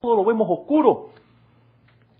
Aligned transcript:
todo 0.00 0.16
lo 0.16 0.24
vemos 0.24 0.48
oscuro. 0.50 1.10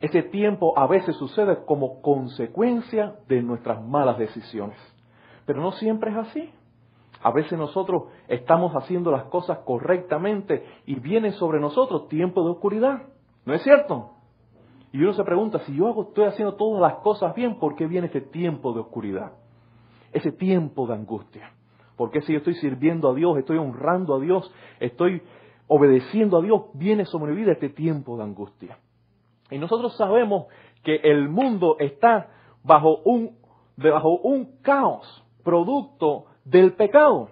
Ese 0.01 0.23
tiempo 0.23 0.79
a 0.79 0.87
veces 0.87 1.17
sucede 1.17 1.65
como 1.65 2.03
consecuencia 2.03 3.17
de 3.27 3.43
nuestras 3.43 3.83
malas 3.83 4.19
decisiones. 4.19 4.79
Pero 5.47 5.63
no 5.63 5.73
siempre 5.73 6.11
es 6.11 6.17
así. 6.19 6.51
A 7.23 7.33
veces 7.33 7.59
nosotros 7.59 8.05
estamos 8.29 8.73
haciendo 8.73 9.11
las 9.11 9.25
cosas 9.25 9.59
correctamente 9.65 10.65
y 10.87 10.97
viene 10.97 11.33
sobre 11.33 11.59
nosotros 11.59 12.09
tiempo 12.09 12.45
de 12.45 12.51
oscuridad. 12.51 13.03
¿No 13.47 13.55
es 13.55 13.63
cierto? 13.63 14.11
Y 14.93 14.99
uno 15.03 15.15
se 15.15 15.25
pregunta, 15.25 15.61
si 15.61 15.75
yo 15.75 15.87
hago, 15.89 16.03
estoy 16.03 16.25
haciendo 16.25 16.57
todas 16.57 16.83
las 16.83 17.01
cosas 17.03 17.35
bien, 17.35 17.59
¿por 17.59 17.77
qué 17.77 17.87
viene 17.87 18.09
ese 18.09 18.21
tiempo 18.21 18.73
de 18.73 18.81
oscuridad? 18.81 19.33
Ese 20.13 20.33
tiempo 20.33 20.87
de 20.87 20.95
angustia. 20.95 21.53
¿Por 21.97 22.11
qué 22.11 22.23
si 22.23 22.33
yo 22.33 22.39
estoy 22.39 22.55
sirviendo 22.55 23.11
a 23.11 23.15
Dios, 23.15 23.39
estoy 23.39 23.59
honrando 23.59 24.15
a 24.15 24.21
Dios, 24.21 24.51
estoy 24.81 25.23
obedeciendo 25.73 26.37
a 26.37 26.43
Dios, 26.43 26.63
viene 26.75 27.05
sobre 27.05 27.33
mi 27.33 27.49
este 27.49 27.69
tiempo 27.69 28.17
de 28.17 28.25
angustia? 28.25 28.79
Y 29.51 29.59
nosotros 29.59 29.97
sabemos 29.97 30.47
que 30.83 30.97
el 30.97 31.29
mundo 31.29 31.77
está 31.79 32.29
bajo 32.65 32.99
un, 33.05 33.37
bajo 33.77 34.19
un 34.19 34.61
caos, 34.63 35.25
producto 35.45 36.25
del 36.45 36.73
pecado. 36.73 37.31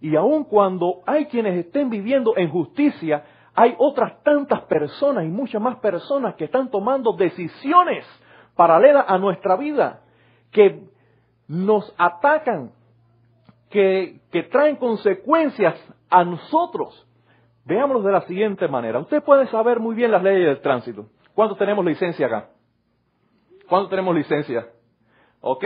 Y 0.00 0.14
aun 0.14 0.44
cuando 0.44 1.02
hay 1.04 1.26
quienes 1.26 1.66
estén 1.66 1.90
viviendo 1.90 2.36
en 2.36 2.48
justicia, 2.48 3.24
hay 3.54 3.74
otras 3.76 4.22
tantas 4.22 4.62
personas 4.62 5.24
y 5.24 5.28
muchas 5.28 5.60
más 5.60 5.76
personas 5.80 6.36
que 6.36 6.44
están 6.44 6.70
tomando 6.70 7.12
decisiones 7.14 8.06
paralelas 8.54 9.04
a 9.08 9.18
nuestra 9.18 9.56
vida, 9.56 10.02
que 10.52 10.88
nos 11.48 11.92
atacan, 11.98 12.70
que, 13.68 14.20
que 14.30 14.44
traen 14.44 14.76
consecuencias 14.76 15.74
a 16.08 16.24
nosotros. 16.24 17.04
Veámoslo 17.70 18.02
de 18.02 18.10
la 18.10 18.22
siguiente 18.22 18.66
manera. 18.66 18.98
Usted 18.98 19.22
puede 19.22 19.46
saber 19.46 19.78
muy 19.78 19.94
bien 19.94 20.10
las 20.10 20.24
leyes 20.24 20.44
del 20.44 20.60
tránsito. 20.60 21.06
¿Cuántos 21.36 21.56
tenemos 21.56 21.84
licencia 21.84 22.26
acá? 22.26 22.48
¿Cuántos 23.68 23.90
tenemos 23.90 24.12
licencia? 24.12 24.66
¿Ok? 25.40 25.64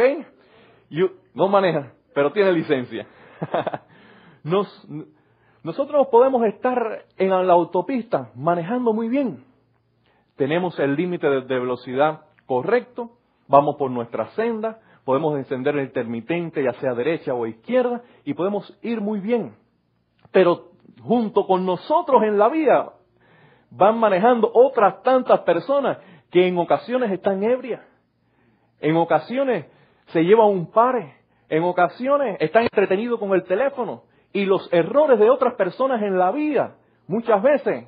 no 1.32 1.48
maneja, 1.48 1.94
pero 2.14 2.30
tiene 2.30 2.52
licencia. 2.52 3.06
Nos, 4.44 4.68
nosotros 5.62 6.08
podemos 6.08 6.44
estar 6.44 7.06
en 7.16 7.30
la 7.30 7.54
autopista 7.54 8.30
manejando 8.34 8.92
muy 8.92 9.08
bien. 9.08 9.42
Tenemos 10.36 10.78
el 10.78 10.96
límite 10.96 11.26
de, 11.26 11.58
velocidad 11.58 12.26
correcto, 12.44 13.12
vamos 13.48 13.76
por 13.76 13.90
nuestra 13.90 14.26
senda, 14.32 14.78
podemos 15.06 15.38
encender 15.38 15.74
el 15.78 15.86
intermitente 15.86 16.62
ya 16.62 16.74
sea 16.74 16.92
derecha 16.92 17.32
o 17.32 17.46
izquierda 17.46 18.02
y 18.24 18.34
podemos 18.34 18.78
ir 18.82 19.00
muy 19.00 19.20
bien. 19.20 19.56
Pero 20.32 20.73
junto 21.02 21.46
con 21.46 21.66
nosotros 21.66 22.22
en 22.22 22.38
la 22.38 22.48
vía 22.48 22.90
van 23.70 23.98
manejando 23.98 24.50
otras 24.52 25.02
tantas 25.02 25.40
personas 25.40 25.98
que 26.30 26.46
en 26.46 26.58
ocasiones 26.58 27.10
están 27.12 27.42
ebrias, 27.42 27.80
en 28.80 28.96
ocasiones 28.96 29.66
se 30.06 30.22
llevan 30.22 30.48
un 30.48 30.70
pare, 30.70 31.14
en 31.48 31.62
ocasiones 31.62 32.36
están 32.40 32.64
entretenidos 32.64 33.18
con 33.18 33.32
el 33.32 33.44
teléfono, 33.44 34.02
y 34.32 34.44
los 34.44 34.68
errores 34.72 35.18
de 35.18 35.30
otras 35.30 35.54
personas 35.54 36.02
en 36.02 36.18
la 36.18 36.32
vida, 36.32 36.76
muchas 37.06 37.42
veces, 37.42 37.86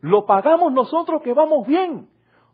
lo 0.00 0.26
pagamos 0.26 0.72
nosotros 0.72 1.22
que 1.22 1.32
vamos 1.32 1.66
bien. 1.66 2.08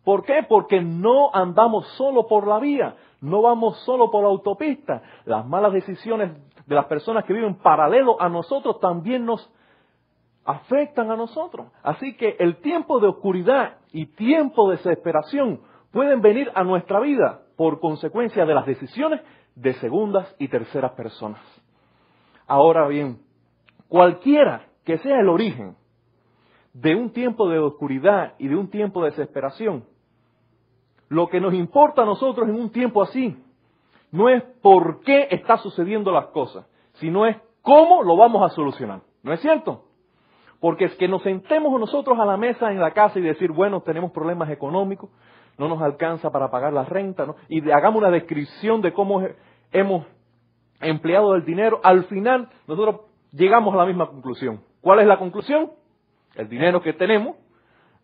¿Por 0.04 0.24
qué? 0.24 0.44
Porque 0.48 0.80
no 0.80 1.34
andamos 1.34 1.86
solo 1.96 2.26
por 2.26 2.46
la 2.46 2.58
vía, 2.58 2.96
no 3.20 3.42
vamos 3.42 3.78
solo 3.80 4.10
por 4.10 4.22
la 4.22 4.28
autopista. 4.28 5.02
Las 5.24 5.46
malas 5.46 5.72
decisiones 5.72 6.32
de 6.70 6.76
las 6.76 6.86
personas 6.86 7.24
que 7.24 7.32
viven 7.32 7.56
paralelo 7.56 8.22
a 8.22 8.28
nosotros 8.28 8.78
también 8.78 9.26
nos 9.26 9.52
afectan 10.44 11.10
a 11.10 11.16
nosotros. 11.16 11.66
Así 11.82 12.16
que 12.16 12.36
el 12.38 12.60
tiempo 12.60 13.00
de 13.00 13.08
oscuridad 13.08 13.78
y 13.92 14.06
tiempo 14.06 14.70
de 14.70 14.76
desesperación 14.76 15.62
pueden 15.90 16.20
venir 16.20 16.48
a 16.54 16.62
nuestra 16.62 17.00
vida 17.00 17.40
por 17.56 17.80
consecuencia 17.80 18.46
de 18.46 18.54
las 18.54 18.66
decisiones 18.66 19.20
de 19.56 19.72
segundas 19.74 20.32
y 20.38 20.46
terceras 20.46 20.92
personas. 20.92 21.40
Ahora 22.46 22.86
bien, 22.86 23.18
cualquiera 23.88 24.68
que 24.84 24.98
sea 24.98 25.18
el 25.18 25.28
origen 25.28 25.74
de 26.72 26.94
un 26.94 27.10
tiempo 27.10 27.48
de 27.48 27.58
oscuridad 27.58 28.34
y 28.38 28.46
de 28.46 28.54
un 28.54 28.70
tiempo 28.70 29.02
de 29.02 29.10
desesperación, 29.10 29.86
lo 31.08 31.26
que 31.26 31.40
nos 31.40 31.52
importa 31.52 32.02
a 32.02 32.06
nosotros 32.06 32.48
en 32.48 32.54
un 32.54 32.70
tiempo 32.70 33.02
así 33.02 33.36
no 34.10 34.28
es 34.28 34.42
por 34.62 35.00
qué 35.00 35.28
está 35.30 35.58
sucediendo 35.58 36.12
las 36.12 36.26
cosas, 36.26 36.66
sino 36.94 37.26
es 37.26 37.36
cómo 37.62 38.02
lo 38.02 38.16
vamos 38.16 38.42
a 38.44 38.54
solucionar. 38.54 39.00
¿No 39.22 39.32
es 39.32 39.40
cierto? 39.40 39.84
Porque 40.60 40.86
es 40.86 40.94
que 40.96 41.08
nos 41.08 41.22
sentemos 41.22 41.78
nosotros 41.78 42.18
a 42.18 42.24
la 42.24 42.36
mesa 42.36 42.70
en 42.70 42.80
la 42.80 42.92
casa 42.92 43.18
y 43.18 43.22
decir, 43.22 43.52
bueno, 43.52 43.82
tenemos 43.82 44.10
problemas 44.12 44.50
económicos, 44.50 45.10
no 45.58 45.68
nos 45.68 45.80
alcanza 45.80 46.30
para 46.30 46.50
pagar 46.50 46.72
la 46.72 46.84
renta, 46.84 47.26
¿no? 47.26 47.36
y 47.48 47.70
hagamos 47.70 48.00
una 48.00 48.10
descripción 48.10 48.80
de 48.80 48.92
cómo 48.92 49.22
hemos 49.72 50.06
empleado 50.80 51.32
del 51.32 51.44
dinero, 51.44 51.80
al 51.82 52.04
final 52.04 52.48
nosotros 52.66 53.02
llegamos 53.32 53.74
a 53.74 53.78
la 53.78 53.86
misma 53.86 54.08
conclusión. 54.08 54.62
¿Cuál 54.80 55.00
es 55.00 55.06
la 55.06 55.18
conclusión? 55.18 55.70
El 56.34 56.48
dinero 56.48 56.80
que 56.80 56.92
tenemos 56.92 57.36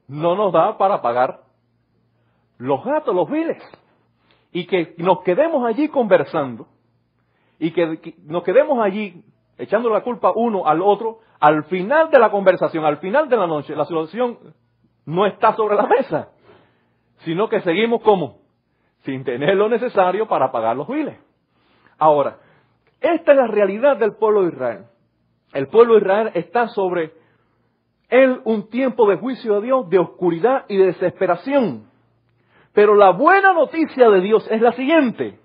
no 0.09 0.37
nos 0.37 0.53
da 0.53 0.77
para 0.77 1.01
pagar 1.01 1.41
los 2.59 2.85
gatos, 2.85 3.15
los 3.15 3.31
biles. 3.31 3.63
Y 4.53 4.67
que 4.67 4.95
nos 4.99 5.23
quedemos 5.23 5.67
allí 5.67 5.89
conversando 5.89 6.69
y 7.59 7.71
que, 7.71 8.15
nos 8.25 8.43
quedemos 8.43 8.79
allí 8.85 9.25
echando 9.59 9.89
la 9.89 10.03
culpa 10.03 10.33
uno 10.35 10.67
al 10.67 10.83
otro, 10.83 11.21
al 11.41 11.65
final 11.65 12.11
de 12.11 12.19
la 12.19 12.31
conversación, 12.31 12.85
al 12.85 12.99
final 12.99 13.29
de 13.29 13.37
la 13.37 13.47
noche, 13.47 13.75
la 13.75 13.85
solución 13.85 14.39
no 15.05 15.27
está 15.27 15.55
sobre 15.55 15.77
la 15.77 15.87
mesa, 15.87 16.31
sino 17.19 17.49
que 17.49 17.61
seguimos 17.61 18.03
como 18.03 18.41
sin 19.05 19.25
tener 19.25 19.57
lo 19.57 19.69
necesario 19.69 20.27
para 20.27 20.51
pagar 20.51 20.77
los 20.77 20.89
biles. 20.89 21.17
Ahora, 21.99 22.39
esta 23.01 23.33
es 23.33 23.39
la 23.39 23.47
realidad 23.47 23.97
del 23.97 24.15
pueblo 24.17 24.43
de 24.43 24.49
Israel. 24.49 24.85
El 25.53 25.69
pueblo 25.69 25.95
de 25.95 26.01
Israel 26.01 26.31
está 26.35 26.69
sobre 26.69 27.13
él 28.09 28.41
un 28.45 28.69
tiempo 28.69 29.09
de 29.09 29.17
juicio 29.17 29.55
de 29.55 29.67
Dios, 29.67 29.89
de 29.89 29.99
oscuridad 29.99 30.65
y 30.69 30.77
de 30.77 30.87
desesperación. 30.87 31.89
Pero 32.77 32.95
la 32.95 33.13
buena 33.13 33.55
noticia 33.55 34.11
de 34.11 34.21
Dios 34.21 34.47
es 34.51 34.61
la 34.61 34.73
siguiente. 34.73 35.41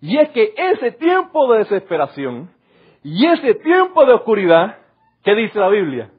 Y 0.00 0.16
es 0.16 0.28
que 0.28 0.54
ese 0.56 0.92
tiempo 0.92 1.52
de 1.52 1.58
desesperación 1.58 2.52
y 3.02 3.26
ese 3.26 3.54
tiempo 3.56 4.06
de 4.06 4.12
oscuridad, 4.12 4.78
¿qué 5.24 5.34
dice 5.34 5.58
la 5.58 5.68
Biblia? 5.68 6.12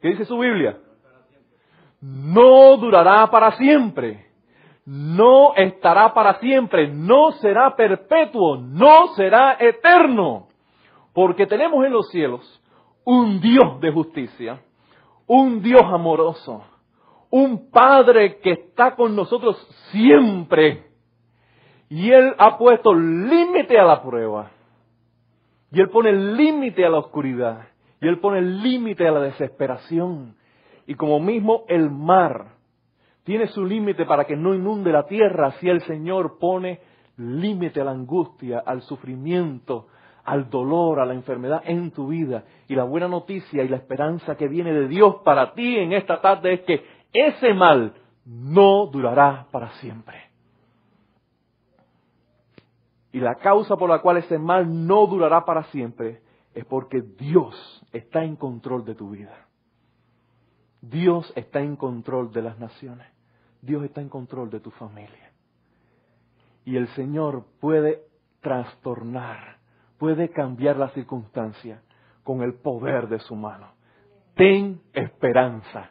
¿Qué 0.00 0.10
dice 0.10 0.24
su 0.26 0.38
Biblia? 0.38 0.78
No 2.00 2.76
durará 2.76 3.26
para 3.32 3.56
siempre 3.56 4.28
no 4.86 5.54
estará 5.54 6.14
para 6.14 6.40
siempre, 6.40 6.88
no 6.88 7.32
será 7.32 7.76
perpetuo, 7.76 8.56
no 8.56 9.08
será 9.16 9.58
eterno, 9.60 10.48
porque 11.12 11.46
tenemos 11.46 11.84
en 11.84 11.92
los 11.92 12.08
cielos 12.08 12.62
un 13.04 13.38
Dios 13.38 13.78
de 13.82 13.92
justicia, 13.92 14.62
un 15.26 15.60
Dios 15.60 15.82
amoroso, 15.82 16.64
un 17.30 17.70
Padre 17.70 18.38
que 18.38 18.52
está 18.52 18.94
con 18.94 19.14
nosotros 19.14 19.56
siempre. 19.90 20.84
Y 21.88 22.10
Él 22.10 22.34
ha 22.38 22.58
puesto 22.58 22.94
límite 22.94 23.78
a 23.78 23.84
la 23.84 24.02
prueba. 24.02 24.50
Y 25.70 25.80
Él 25.80 25.90
pone 25.90 26.12
límite 26.12 26.84
a 26.84 26.90
la 26.90 26.98
oscuridad. 26.98 27.68
Y 28.00 28.08
Él 28.08 28.18
pone 28.20 28.40
límite 28.40 29.06
a 29.06 29.12
la 29.12 29.20
desesperación. 29.20 30.36
Y 30.86 30.94
como 30.94 31.20
mismo 31.20 31.64
el 31.68 31.90
mar 31.90 32.58
tiene 33.24 33.46
su 33.48 33.64
límite 33.64 34.06
para 34.06 34.24
que 34.24 34.36
no 34.36 34.54
inunde 34.54 34.90
la 34.90 35.06
tierra 35.06 35.52
si 35.60 35.68
el 35.68 35.82
Señor 35.82 36.38
pone 36.38 36.80
límite 37.18 37.80
a 37.80 37.84
la 37.84 37.90
angustia, 37.90 38.62
al 38.64 38.80
sufrimiento, 38.82 39.88
al 40.24 40.48
dolor, 40.48 41.00
a 41.00 41.06
la 41.06 41.14
enfermedad 41.14 41.62
en 41.66 41.90
tu 41.90 42.08
vida. 42.08 42.44
Y 42.68 42.74
la 42.74 42.84
buena 42.84 43.08
noticia 43.08 43.62
y 43.62 43.68
la 43.68 43.76
esperanza 43.76 44.36
que 44.36 44.48
viene 44.48 44.72
de 44.72 44.88
Dios 44.88 45.16
para 45.24 45.52
ti 45.52 45.76
en 45.76 45.92
esta 45.92 46.20
tarde 46.20 46.54
es 46.54 46.60
que 46.60 46.84
ese 47.12 47.54
mal 47.54 47.94
no 48.24 48.86
durará 48.86 49.46
para 49.50 49.70
siempre. 49.74 50.28
Y 53.12 53.20
la 53.20 53.36
causa 53.36 53.76
por 53.76 53.88
la 53.88 54.00
cual 54.00 54.18
ese 54.18 54.38
mal 54.38 54.86
no 54.86 55.06
durará 55.06 55.44
para 55.44 55.64
siempre 55.64 56.22
es 56.54 56.64
porque 56.64 57.00
Dios 57.00 57.84
está 57.92 58.22
en 58.22 58.36
control 58.36 58.84
de 58.84 58.94
tu 58.94 59.10
vida. 59.10 59.46
Dios 60.80 61.32
está 61.34 61.60
en 61.60 61.76
control 61.76 62.32
de 62.32 62.42
las 62.42 62.58
naciones. 62.58 63.06
Dios 63.60 63.82
está 63.84 64.00
en 64.00 64.08
control 64.08 64.50
de 64.50 64.60
tu 64.60 64.70
familia. 64.70 65.32
Y 66.64 66.76
el 66.76 66.86
Señor 66.88 67.46
puede 67.60 68.04
trastornar, 68.40 69.58
puede 69.98 70.30
cambiar 70.30 70.76
la 70.76 70.90
circunstancia 70.90 71.82
con 72.22 72.42
el 72.42 72.54
poder 72.54 73.08
de 73.08 73.18
su 73.20 73.34
mano. 73.34 73.72
Ten 74.34 74.80
esperanza. 74.92 75.90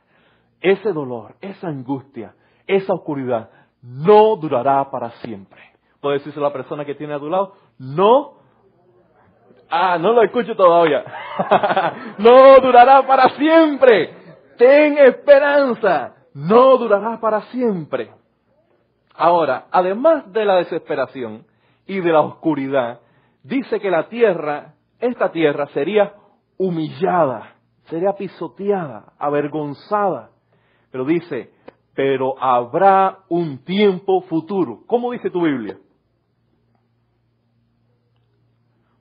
Ese 0.61 0.91
dolor, 0.91 1.35
esa 1.41 1.67
angustia, 1.67 2.35
esa 2.65 2.93
oscuridad 2.93 3.49
no 3.81 4.35
durará 4.35 4.89
para 4.89 5.11
siempre. 5.21 5.61
Puede 6.01 6.17
decirse 6.19 6.39
la 6.39 6.53
persona 6.53 6.85
que 6.85 6.95
tiene 6.95 7.13
a 7.13 7.19
tu 7.19 7.29
lado, 7.29 7.53
no, 7.77 8.37
Ah, 9.69 9.97
no 9.99 10.13
lo 10.13 10.23
escucho 10.23 10.55
todavía. 10.55 11.03
no 12.19 12.59
durará 12.61 13.05
para 13.05 13.29
siempre. 13.29 14.13
Ten 14.57 14.97
esperanza. 14.97 16.15
No 16.33 16.77
durará 16.77 17.19
para 17.19 17.41
siempre. 17.51 18.11
Ahora, 19.13 19.65
además 19.71 20.31
de 20.31 20.45
la 20.45 20.55
desesperación 20.55 21.45
y 21.85 21.99
de 21.99 22.11
la 22.11 22.21
oscuridad, 22.21 22.99
dice 23.43 23.79
que 23.79 23.89
la 23.89 24.07
tierra, 24.07 24.75
esta 24.99 25.31
tierra 25.31 25.67
sería 25.73 26.13
humillada, 26.57 27.55
sería 27.89 28.13
pisoteada, 28.13 29.13
avergonzada. 29.17 30.29
Pero 30.91 31.05
dice, 31.05 31.51
pero 31.93 32.41
habrá 32.41 33.23
un 33.29 33.63
tiempo 33.63 34.21
futuro. 34.21 34.83
¿Cómo 34.87 35.11
dice 35.11 35.29
tu 35.29 35.41
Biblia? 35.41 35.77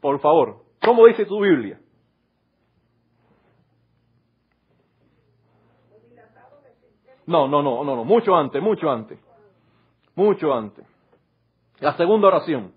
Por 0.00 0.20
favor, 0.20 0.64
¿cómo 0.84 1.06
dice 1.06 1.24
tu 1.26 1.40
Biblia? 1.40 1.80
No, 7.26 7.48
no, 7.48 7.60
no, 7.60 7.82
no, 7.82 7.96
no, 7.96 8.04
mucho 8.04 8.36
antes, 8.36 8.62
mucho 8.62 8.88
antes. 8.88 9.18
Mucho 10.14 10.54
antes. 10.54 10.86
La 11.80 11.96
segunda 11.96 12.28
oración. 12.28 12.72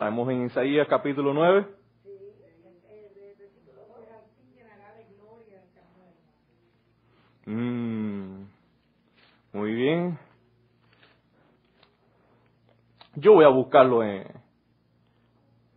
Estamos 0.00 0.30
en 0.30 0.46
Isaías 0.46 0.88
capítulo 0.88 1.34
9. 1.34 1.66
Mm, 7.44 8.44
muy 9.52 9.74
bien. 9.74 10.18
Yo 13.16 13.34
voy 13.34 13.44
a 13.44 13.48
buscarlo 13.48 14.02
en, 14.02 14.26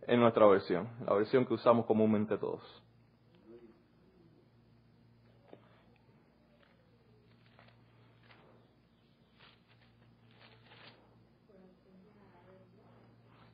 en 0.06 0.20
nuestra 0.20 0.46
versión, 0.46 0.88
la 1.06 1.12
versión 1.12 1.44
que 1.44 1.52
usamos 1.52 1.84
comúnmente 1.84 2.38
todos. 2.38 2.62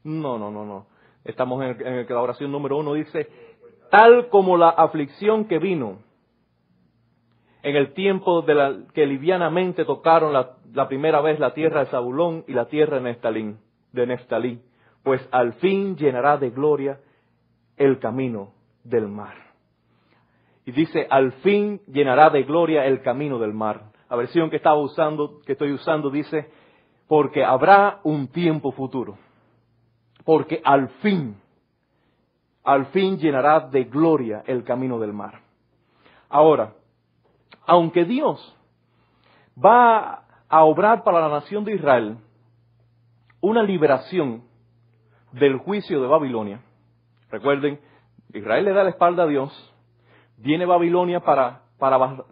No, 0.05 0.39
no, 0.39 0.51
no, 0.51 0.65
no. 0.65 0.87
Estamos 1.25 1.63
en, 1.63 2.07
la 2.09 2.21
oración 2.21 2.51
número 2.51 2.79
uno 2.79 2.95
dice, 2.95 3.29
tal 3.91 4.29
como 4.29 4.57
la 4.57 4.71
aflicción 4.71 5.47
que 5.47 5.59
vino 5.59 5.99
en 7.63 7.77
el 7.77 7.93
tiempo 7.93 8.41
de 8.43 8.55
la, 8.55 8.79
que 8.95 9.05
livianamente 9.07 9.85
tocaron 9.85 10.33
la, 10.33 10.57
la 10.73 10.89
primera 10.89 11.21
vez 11.21 11.39
la 11.39 11.53
tierra 11.53 11.81
de 11.81 11.91
Zabulón 11.91 12.45
y 12.49 12.55
la 12.55 12.67
tierra 12.67 12.97
de 12.97 13.03
Neftalí, 13.03 13.57
de 13.93 14.07
Neftalí, 14.07 14.63
pues 15.03 15.27
al 15.31 15.55
fin 15.55 15.97
llenará 15.97 16.39
de 16.39 16.51
gloria 16.51 17.01
el 17.77 17.99
camino 17.99 18.53
del 18.83 19.09
mar. 19.09 19.35
Y 20.65 20.73
dice, 20.73 21.07
al 21.11 21.33
fin 21.33 21.83
llenará 21.87 22.31
de 22.31 22.45
gloria 22.45 22.87
el 22.87 23.03
camino 23.03 23.39
del 23.39 23.53
mar. 23.53 23.91
La 24.09 24.17
versión 24.17 24.49
que 24.49 24.57
estaba 24.57 24.79
usando, 24.79 25.41
que 25.45 25.53
estoy 25.53 25.73
usando, 25.73 26.11
dice, 26.11 26.51
porque 27.09 27.45
habrá 27.45 28.01
un 28.05 28.29
tiempo 28.29 28.73
futuro 28.73 29.19
porque 30.25 30.61
al 30.65 30.89
fin, 31.01 31.37
al 32.65 32.87
fin 32.87 33.19
llenará 33.19 33.61
de 33.61 33.85
gloria 33.85 34.43
el 34.47 34.65
camino 34.65 34.99
del 34.99 35.13
mar. 35.13 35.41
Ahora, 36.29 36.75
aunque 37.67 38.05
Dios 38.05 38.57
va 39.63 40.25
a 40.49 40.65
obrar 40.65 41.03
para 41.03 41.21
la 41.21 41.29
nación 41.29 41.65
de 41.65 41.75
Israel 41.75 42.19
una 43.41 43.63
liberación 43.63 44.43
del 45.33 45.59
juicio 45.59 46.01
de 46.01 46.09
Babilonia, 46.09 46.61
recuerden, 47.31 47.81
Israel 48.33 48.65
le 48.65 48.73
da 48.73 48.85
la 48.85 48.91
espalda 48.91 49.25
a 49.25 49.27
Dios, 49.27 49.75
viene 50.37 50.67
Babilonia 50.67 51.21
para, 51.21 51.63
para 51.79 52.25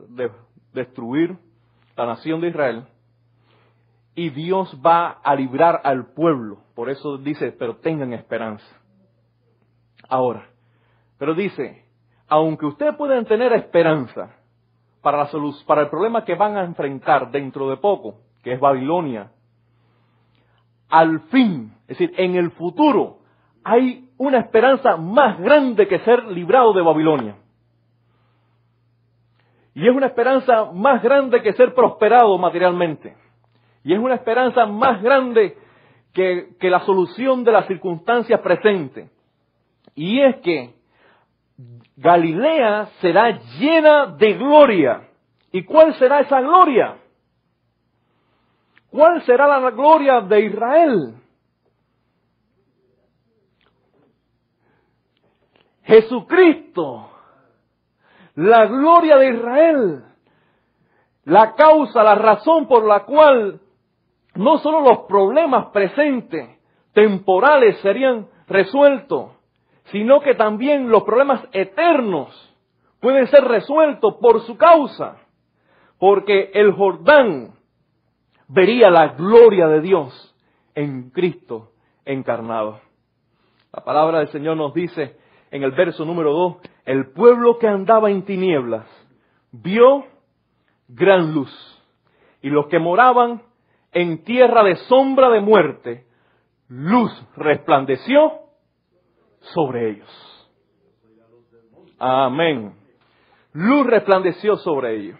destruir 0.73 1.37
la 1.97 2.07
nación 2.07 2.41
de 2.41 2.49
Israel, 2.49 2.87
y 4.19 4.31
Dios 4.31 4.77
va 4.85 5.21
a 5.23 5.33
librar 5.37 5.81
al 5.85 6.07
pueblo. 6.07 6.59
Por 6.75 6.91
eso 6.91 7.19
dice, 7.19 7.53
pero 7.53 7.77
tengan 7.77 8.13
esperanza. 8.13 8.67
Ahora, 10.09 10.49
pero 11.19 11.35
dice, 11.35 11.85
aunque 12.27 12.67
ustedes 12.67 12.97
puedan 12.97 13.27
tener 13.27 13.53
esperanza 13.53 14.35
para, 15.03 15.19
la 15.19 15.29
para 15.65 15.83
el 15.83 15.89
problema 15.89 16.25
que 16.25 16.35
van 16.35 16.57
a 16.57 16.65
enfrentar 16.65 17.31
dentro 17.31 17.71
de 17.71 17.77
poco, 17.77 18.17
que 18.43 18.55
es 18.55 18.59
Babilonia, 18.59 19.31
al 20.89 21.21
fin, 21.29 21.73
es 21.83 21.97
decir, 21.97 22.13
en 22.17 22.35
el 22.35 22.51
futuro, 22.51 23.21
hay 23.63 24.11
una 24.17 24.41
esperanza 24.41 24.97
más 24.97 25.39
grande 25.39 25.87
que 25.87 26.01
ser 26.01 26.25
librado 26.25 26.73
de 26.73 26.83
Babilonia. 26.83 27.37
Y 29.75 29.87
es 29.87 29.95
una 29.95 30.07
esperanza 30.07 30.73
más 30.73 31.05
grande 31.05 31.41
que 31.41 31.53
ser 31.53 31.73
prosperado 31.73 32.37
materialmente. 32.37 33.28
Y 33.85 33.95
es 33.95 33.99
una 33.99 34.15
esperanza 34.15 34.67
más 34.67 35.03
grande 35.03 35.57
que, 36.13 36.57
la 36.61 36.81
solución 36.81 37.45
de 37.45 37.53
las 37.53 37.67
circunstancias 37.67 38.41
presentes. 38.41 39.11
Y 39.95 40.21
es 40.21 40.37
que 40.37 40.75
Galilea 41.97 42.87
será 43.01 43.39
llena 43.59 44.07
de 44.07 44.35
gloria. 44.35 45.09
¿Y 45.53 45.65
cuál 45.65 45.95
será 45.95 46.21
esa 46.21 46.41
gloria? 46.41 46.97
¿Cuál 48.91 49.23
será 49.23 49.47
la 49.47 49.71
gloria 49.71 50.21
de 50.21 50.41
Israel? 50.45 51.15
Jesucristo, 55.83 57.11
la 58.35 58.67
gloria 58.67 59.17
de 59.17 59.31
Israel, 59.31 60.05
la 61.25 61.55
causa, 61.55 62.03
la 62.03 62.15
razón 62.15 62.69
por 62.69 62.87
la 62.87 63.05
cual 63.05 63.61
no 64.39 64.59
solo 64.59 64.81
los 64.81 64.99
problemas 65.09 65.67
presentes, 65.73 66.49
temporales, 66.93 67.77
serían 67.81 68.29
resueltos, 68.47 69.33
sino 69.87 70.21
que 70.21 70.37
también 70.37 70.91
los 70.91 71.03
problemas 71.03 71.43
eternos 71.51 72.29
pueden 73.01 73.27
ser 73.27 73.43
resueltos 73.43 74.15
por 74.21 74.41
su 74.43 74.57
causa, 74.57 75.17
porque 75.99 76.53
el 76.55 76.73
Jordán 76.73 77.55
vería 78.47 78.91
la 78.91 79.09
gloria 79.09 79.67
de 79.67 79.81
Dios 79.81 80.37
en 80.77 81.11
Cristo 81.11 81.73
encarnado. 82.05 82.79
La 83.73 83.83
palabra 83.83 84.21
del 84.21 84.29
Señor 84.29 84.57
nos 84.57 84.73
dice 84.73 85.17
en 85.51 85.65
el 85.65 85.73
verso 85.73 86.05
número 86.05 86.33
2, 86.33 86.57
el 86.85 87.11
pueblo 87.11 87.59
que 87.59 87.67
andaba 87.67 88.09
en 88.09 88.23
tinieblas 88.25 88.87
vio 89.51 90.05
gran 90.87 91.35
luz, 91.35 91.51
y 92.41 92.51
los 92.51 92.69
que 92.69 92.79
moraban 92.79 93.43
en 93.93 94.25
tierra 94.25 94.63
de 94.63 94.77
sombra 94.77 95.31
de 95.31 95.41
muerte, 95.41 96.07
luz 96.69 97.11
resplandeció 97.37 98.33
sobre 99.41 99.91
ellos. 99.91 100.49
Amén. 101.99 102.75
Luz 103.53 103.87
resplandeció 103.87 104.57
sobre 104.57 104.97
ellos. 104.97 105.19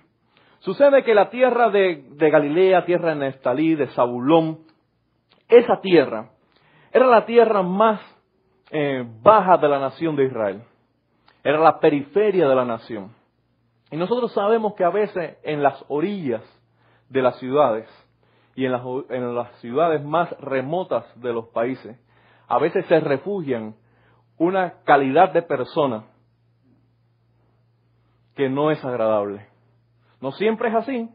Sucede 0.61 1.03
que 1.03 1.15
la 1.15 1.31
tierra 1.31 1.71
de, 1.71 2.05
Galilea, 2.17 2.85
tierra 2.85 3.11
de 3.11 3.17
Nestalí, 3.17 3.75
de 3.75 3.89
Zabulón, 3.89 4.61
esa 5.49 5.81
tierra 5.81 6.31
era 6.93 7.07
la 7.07 7.25
tierra 7.25 7.63
más 7.63 8.01
eh, 8.71 9.05
baja 9.23 9.57
de 9.57 9.69
la 9.69 9.79
nación 9.79 10.17
de 10.17 10.27
Israel. 10.27 10.63
Era 11.43 11.59
la 11.59 11.79
periferia 11.79 12.49
de 12.49 12.55
la 12.55 12.65
nación. 12.65 13.15
Y 13.91 13.97
nosotros 13.97 14.33
sabemos 14.33 14.75
que 14.75 14.85
a 14.85 14.91
veces 14.91 15.39
en 15.43 15.63
las 15.63 15.83
orillas 15.89 16.43
de 17.09 17.23
las 17.23 17.39
ciudades 17.39 17.89
y 18.59 18.67
en 18.67 18.73
las, 18.73 18.83
en 19.11 19.37
las 19.37 19.53
ciudades 19.61 20.05
más 20.05 20.37
remotas 20.41 21.05
de 21.21 21.33
los 21.33 21.47
países, 21.51 21.97
a 22.49 22.59
veces 22.59 22.85
se 22.87 22.99
refugian 22.99 23.77
una 24.37 24.83
calidad 24.83 25.33
de 25.33 25.43
persona 25.43 26.07
que 28.35 28.49
no 28.49 28.73
es 28.73 28.85
agradable. 28.85 29.47
No 30.21 30.33
siempre 30.33 30.71
es 30.71 30.75
así, 30.75 31.09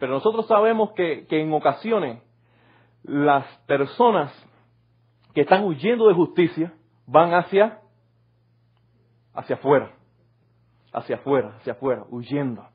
pero 0.00 0.14
nosotros 0.14 0.48
sabemos 0.48 0.90
que, 0.96 1.28
que 1.28 1.40
en 1.40 1.52
ocasiones 1.52 2.24
las 3.04 3.46
personas 3.68 4.32
que 5.34 5.42
están 5.42 5.62
huyendo 5.62 6.08
de 6.08 6.14
justicia 6.14 6.74
van 7.06 7.34
hacia, 7.34 7.82
hacia 9.32 9.54
afuera, 9.54 9.92
hacia 10.92 11.14
afuera, 11.18 11.54
hacia 11.58 11.74
afuera, 11.74 12.04
huyendo. 12.10 12.66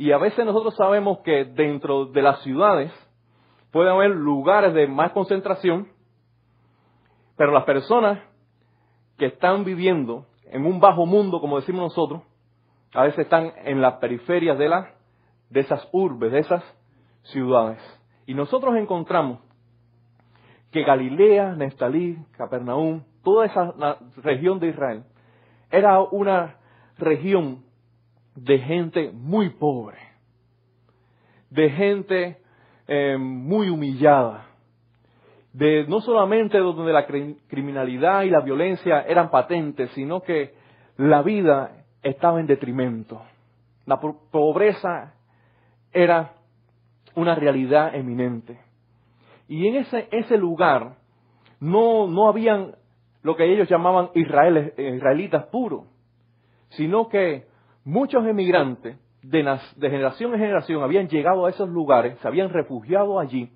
Y 0.00 0.12
a 0.12 0.16
veces 0.16 0.46
nosotros 0.46 0.74
sabemos 0.76 1.18
que 1.18 1.44
dentro 1.44 2.06
de 2.06 2.22
las 2.22 2.40
ciudades 2.40 2.90
puede 3.70 3.90
haber 3.90 4.12
lugares 4.12 4.72
de 4.72 4.86
más 4.86 5.12
concentración, 5.12 5.88
pero 7.36 7.52
las 7.52 7.64
personas 7.64 8.18
que 9.18 9.26
están 9.26 9.62
viviendo 9.62 10.24
en 10.46 10.64
un 10.64 10.80
bajo 10.80 11.04
mundo, 11.04 11.38
como 11.38 11.60
decimos 11.60 11.82
nosotros, 11.82 12.22
a 12.94 13.02
veces 13.02 13.18
están 13.26 13.52
en 13.62 13.82
las 13.82 13.96
periferias 13.96 14.56
de, 14.56 14.70
la, 14.70 14.94
de 15.50 15.60
esas 15.60 15.86
urbes, 15.92 16.32
de 16.32 16.38
esas 16.38 16.64
ciudades. 17.24 17.78
Y 18.24 18.32
nosotros 18.32 18.76
encontramos 18.76 19.40
que 20.72 20.82
Galilea, 20.82 21.56
Neftalí, 21.56 22.16
Capernaum, 22.38 23.02
toda 23.22 23.44
esa 23.44 23.74
región 24.22 24.60
de 24.60 24.68
Israel, 24.68 25.04
era 25.70 26.00
una 26.00 26.56
región 26.96 27.68
de 28.44 28.58
gente 28.58 29.10
muy 29.12 29.50
pobre, 29.50 29.98
de 31.50 31.70
gente 31.70 32.38
eh, 32.88 33.16
muy 33.18 33.68
humillada, 33.68 34.46
de 35.52 35.84
no 35.86 36.00
solamente 36.00 36.58
donde 36.58 36.92
la 36.92 37.06
criminalidad 37.06 38.22
y 38.22 38.30
la 38.30 38.40
violencia 38.40 39.02
eran 39.02 39.30
patentes, 39.30 39.90
sino 39.90 40.22
que 40.22 40.54
la 40.96 41.22
vida 41.22 41.84
estaba 42.02 42.40
en 42.40 42.46
detrimento. 42.46 43.20
La 43.84 44.00
pobreza 44.00 45.14
era 45.92 46.32
una 47.16 47.34
realidad 47.34 47.94
eminente. 47.94 48.58
Y 49.48 49.66
en 49.66 49.76
ese, 49.76 50.08
ese 50.12 50.38
lugar 50.38 50.96
no, 51.58 52.06
no 52.06 52.28
habían 52.28 52.74
lo 53.22 53.36
que 53.36 53.52
ellos 53.52 53.68
llamaban 53.68 54.10
israelitas 54.14 55.46
puros, 55.46 55.84
sino 56.70 57.08
que 57.08 57.49
muchos 57.84 58.26
emigrantes 58.26 58.98
de, 59.22 59.42
generación 59.80 60.34
en 60.34 60.40
generación 60.40 60.82
habían 60.82 61.08
llegado 61.08 61.46
a 61.46 61.50
esos 61.50 61.68
lugares, 61.68 62.18
se 62.18 62.28
habían 62.28 62.50
refugiado 62.50 63.18
allí 63.18 63.52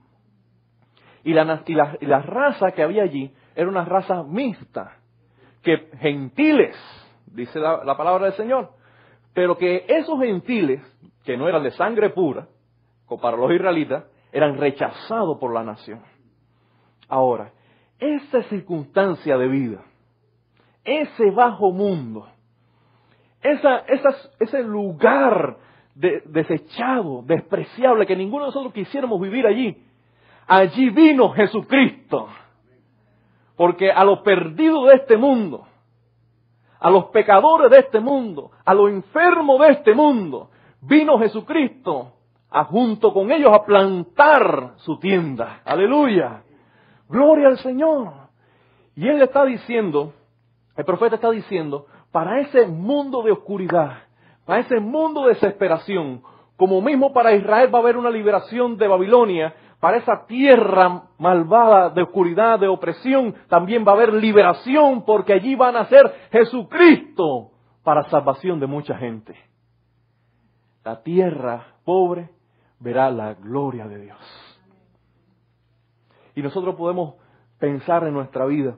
y 1.24 1.32
la, 1.32 1.62
y 2.00 2.06
la, 2.06 2.20
raza 2.20 2.72
que 2.72 2.82
había 2.82 3.02
allí 3.02 3.32
era 3.56 3.68
una 3.68 3.84
raza 3.84 4.22
mixta, 4.22 4.98
que 5.62 5.88
gentiles, 5.98 6.76
dice 7.26 7.58
la, 7.58 7.96
palabra 7.96 8.26
del 8.26 8.34
Señor, 8.34 8.72
pero 9.32 9.56
que 9.56 9.86
esos 9.88 10.20
gentiles, 10.20 10.82
que 11.24 11.38
no 11.38 11.48
eran 11.48 11.62
de 11.62 11.70
sangre 11.70 12.10
pura, 12.10 12.46
como 13.06 13.22
para 13.22 13.38
los 13.38 13.50
israelitas, 13.50 14.04
eran 14.32 14.58
rechazados 14.58 15.38
por 15.38 15.54
la 15.54 15.64
nación. 15.64 16.02
Ahora, 17.08 17.52
esa 17.98 18.42
circunstancia 18.44 19.38
de 19.38 19.48
vida, 19.48 19.82
ese 20.84 21.30
bajo 21.30 21.72
mundo, 21.72 22.28
ese 23.44 24.62
lugar 24.62 25.58
desechado, 25.94 27.22
despreciable, 27.22 28.06
que 28.06 28.16
ninguno 28.16 28.44
de 28.44 28.48
nosotros 28.48 28.72
quisiéramos 28.72 29.20
vivir 29.20 29.46
allí, 29.46 29.76
Allí 30.46 30.90
vino 30.90 31.30
Jesucristo. 31.30 32.28
Porque 33.56 33.90
a 33.90 34.04
los 34.04 34.20
perdidos 34.20 34.88
de 34.88 34.96
este 34.96 35.16
mundo, 35.16 35.66
a 36.80 36.90
los 36.90 37.06
pecadores 37.06 37.70
de 37.70 37.78
este 37.78 38.00
mundo, 38.00 38.50
a 38.64 38.74
los 38.74 38.90
enfermos 38.90 39.60
de 39.60 39.68
este 39.68 39.94
mundo, 39.94 40.50
vino 40.80 41.18
Jesucristo 41.18 42.12
a 42.50 42.64
junto 42.64 43.12
con 43.12 43.32
ellos 43.32 43.52
a 43.52 43.64
plantar 43.64 44.74
su 44.78 44.98
tienda. 44.98 45.60
Aleluya. 45.64 46.42
Gloria 47.08 47.48
al 47.48 47.58
Señor. 47.58 48.12
Y 48.96 49.08
él 49.08 49.22
está 49.22 49.44
diciendo, 49.44 50.12
el 50.76 50.84
profeta 50.84 51.16
está 51.16 51.30
diciendo, 51.30 51.86
para 52.14 52.38
ese 52.38 52.68
mundo 52.68 53.24
de 53.24 53.32
oscuridad, 53.32 54.04
para 54.44 54.60
ese 54.60 54.78
mundo 54.78 55.22
de 55.22 55.30
desesperación, 55.30 56.22
como 56.56 56.80
mismo 56.80 57.12
para 57.12 57.34
Israel 57.34 57.74
va 57.74 57.78
a 57.78 57.82
haber 57.82 57.96
una 57.96 58.08
liberación 58.08 58.76
de 58.76 58.86
Babilonia, 58.86 59.52
para 59.80 59.96
esa 59.96 60.24
tierra 60.28 61.08
malvada 61.18 61.90
de 61.90 62.02
oscuridad, 62.02 62.60
de 62.60 62.68
opresión, 62.68 63.34
también 63.48 63.84
va 63.84 63.90
a 63.90 63.94
haber 63.96 64.12
liberación 64.12 65.04
porque 65.04 65.32
allí 65.32 65.56
van 65.56 65.74
a 65.74 65.86
ser 65.86 66.04
Jesucristo 66.30 67.50
para 67.82 68.04
salvación 68.04 68.60
de 68.60 68.68
mucha 68.68 68.96
gente. 68.96 69.36
La 70.84 71.02
tierra 71.02 71.66
pobre 71.84 72.30
verá 72.78 73.10
la 73.10 73.34
gloria 73.34 73.88
de 73.88 73.98
Dios. 73.98 74.56
Y 76.36 76.42
nosotros 76.42 76.76
podemos 76.76 77.16
pensar 77.58 78.06
en 78.06 78.14
nuestra 78.14 78.46
vida 78.46 78.76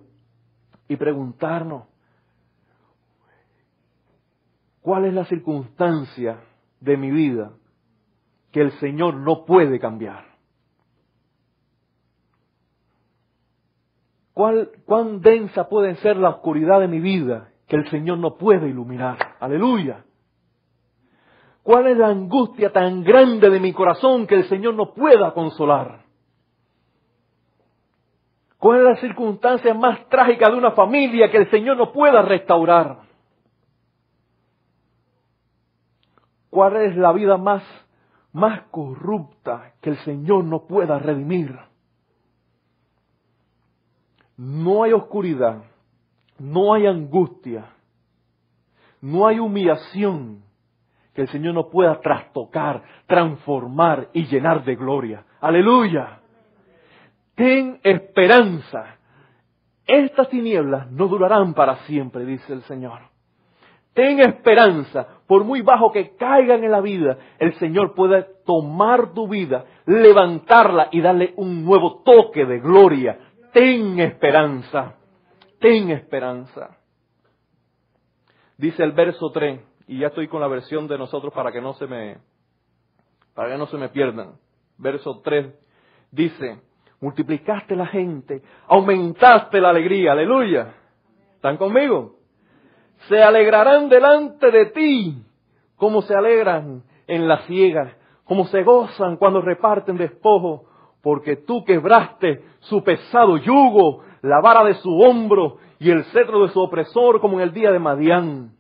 y 0.89 0.97
preguntarnos, 0.97 1.83
¿cuál 4.87 5.05
es 5.05 5.15
la 5.15 5.25
circunstancia 5.25 6.39
de 6.79 6.97
mi 6.97 7.11
vida 7.11 7.51
que 8.53 8.61
el 8.61 8.71
Señor 8.79 9.15
no 9.15 9.45
puede 9.45 9.81
cambiar? 9.81 10.25
¿Cuán 14.33 15.21
densa 15.23 15.69
puede 15.69 15.97
ser 15.97 16.19
la 16.19 16.29
oscuridad 16.29 16.79
de 16.79 16.87
mi 16.87 17.01
vida 17.01 17.49
que 17.67 17.75
el 17.75 17.91
Señor 17.91 18.19
no 18.19 18.37
puede 18.37 18.69
iluminar? 18.69 19.19
Aleluya. 19.41 20.05
¿Cuál 21.65 21.89
es 21.89 21.97
la 21.97 22.07
angustia 22.07 22.71
tan 22.71 23.03
grande 23.03 23.51
de 23.51 23.59
mi 23.59 23.73
corazón 23.73 24.25
que 24.25 24.37
el 24.37 24.49
Señor 24.49 24.75
no 24.75 24.95
pueda 24.95 25.35
consolar? 25.35 26.05
¿Cuál 28.57 28.79
es 28.79 28.85
la 28.85 28.97
circunstancia 29.01 29.75
más 29.75 30.09
trágica 30.09 30.49
de 30.49 30.57
una 30.57 30.71
familia 30.71 31.29
que 31.29 31.39
el 31.39 31.51
Señor 31.51 31.77
no 31.77 31.91
pueda 31.91 32.23
restaurar? 32.23 33.06
¿Cuál 36.57 36.77
es 36.77 36.97
la 36.97 37.13
vida 37.13 37.37
más, 37.37 37.63
más 38.33 38.63
corrupta 38.71 39.75
que 39.83 39.91
el 39.91 39.99
Señor 39.99 40.43
no 40.45 40.67
pueda 40.67 40.99
redimir? 40.99 41.55
no 44.39 44.85
hay 44.85 44.95
oscuridad, 44.95 45.65
no 46.39 46.73
hay 46.73 46.87
angustia, 46.87 47.67
no 49.03 49.27
hay 49.27 49.39
humillación 49.39 50.45
que 51.13 51.23
el 51.23 51.29
Señor 51.29 51.53
no 51.53 51.69
pueda 51.69 52.01
trastocar, 52.01 52.83
transformar 53.07 54.09
y 54.15 54.25
llenar 54.25 54.65
de 54.65 54.77
gloria. 54.77 55.27
Aleluya. 55.43 56.21
Ten 57.35 57.81
esperanza. 57.83 58.97
Estas 59.87 60.31
tinieblas 60.31 60.91
no 60.91 61.07
durarán 61.07 61.53
para 61.53 61.77
siempre, 61.85 62.25
dice 62.25 62.51
el 62.55 62.63
Señor. 62.63 63.16
Ten 63.97 64.21
esperanza, 64.21 65.23
por 65.27 65.45
muy 65.45 65.63
bajo 65.63 65.91
que 65.91 66.17
caigan 66.17 66.63
en 66.63 66.71
la 66.71 66.83
vida, 66.83 67.17
el 67.39 67.55
Señor 67.55 67.95
puede 67.95 68.27
tomar 68.45 69.15
tu 69.15 69.27
vida, 69.27 69.65
levantarla 69.87 70.91
y 70.93 71.01
darle 71.01 71.33
un 71.37 71.65
nuevo 71.65 72.03
toque 72.03 72.45
de 72.45 72.61
gloria, 72.61 73.19
ten 73.55 73.99
esperanza, 73.99 74.97
ten 75.59 75.93
esperanza. 75.93 76.77
Dice 78.59 78.83
el 78.83 78.93
verso 78.93 79.31
3, 79.33 79.63
y 79.87 80.01
ya 80.01 80.09
estoy 80.09 80.29
con 80.29 80.43
la 80.43 80.49
versión 80.49 80.87
de 80.89 80.99
nosotros 80.99 81.33
para 81.33 81.51
que 81.51 81.63
no 81.63 81.73
se 81.73 81.87
me, 81.87 82.19
para 83.35 83.49
que 83.49 83.57
no 83.57 83.67
se 83.67 83.79
me 83.79 83.89
pierdan. 83.89 84.35
Verso 84.77 85.23
3 85.25 85.55
dice, 86.11 86.61
multiplicaste 87.01 87.75
la 87.75 87.87
gente, 87.87 88.43
aumentaste 88.67 89.59
la 89.59 89.71
alegría, 89.71 90.13
aleluya. 90.13 90.75
¿Están 91.37 91.57
conmigo? 91.57 92.17
Se 93.09 93.23
alegrarán 93.23 93.89
delante 93.89 94.51
de 94.51 94.67
ti, 94.67 95.23
como 95.77 96.03
se 96.03 96.15
alegran 96.15 96.83
en 97.07 97.29
la 97.29 97.39
ciega, 97.47 97.97
como 98.25 98.47
se 98.47 98.63
gozan 98.63 99.17
cuando 99.17 99.41
reparten 99.41 99.97
despojo 99.97 100.67
porque 101.07 101.37
tú 101.37 101.65
quebraste 101.65 102.43
su 102.63 102.83
pesado 102.83 103.37
yugo, 103.37 104.03
la 104.23 104.41
vara 104.41 104.65
de 104.65 104.75
su 104.75 104.91
hombro 104.91 105.59
y 105.79 105.93
el 105.93 106.03
cetro 106.07 106.43
de 106.43 106.49
su 106.53 106.61
opresor 106.61 107.21
como 107.21 107.37
en 107.37 107.43
el 107.43 107.53
día 107.53 107.71
de 107.71 107.79
Madián. 107.79 108.57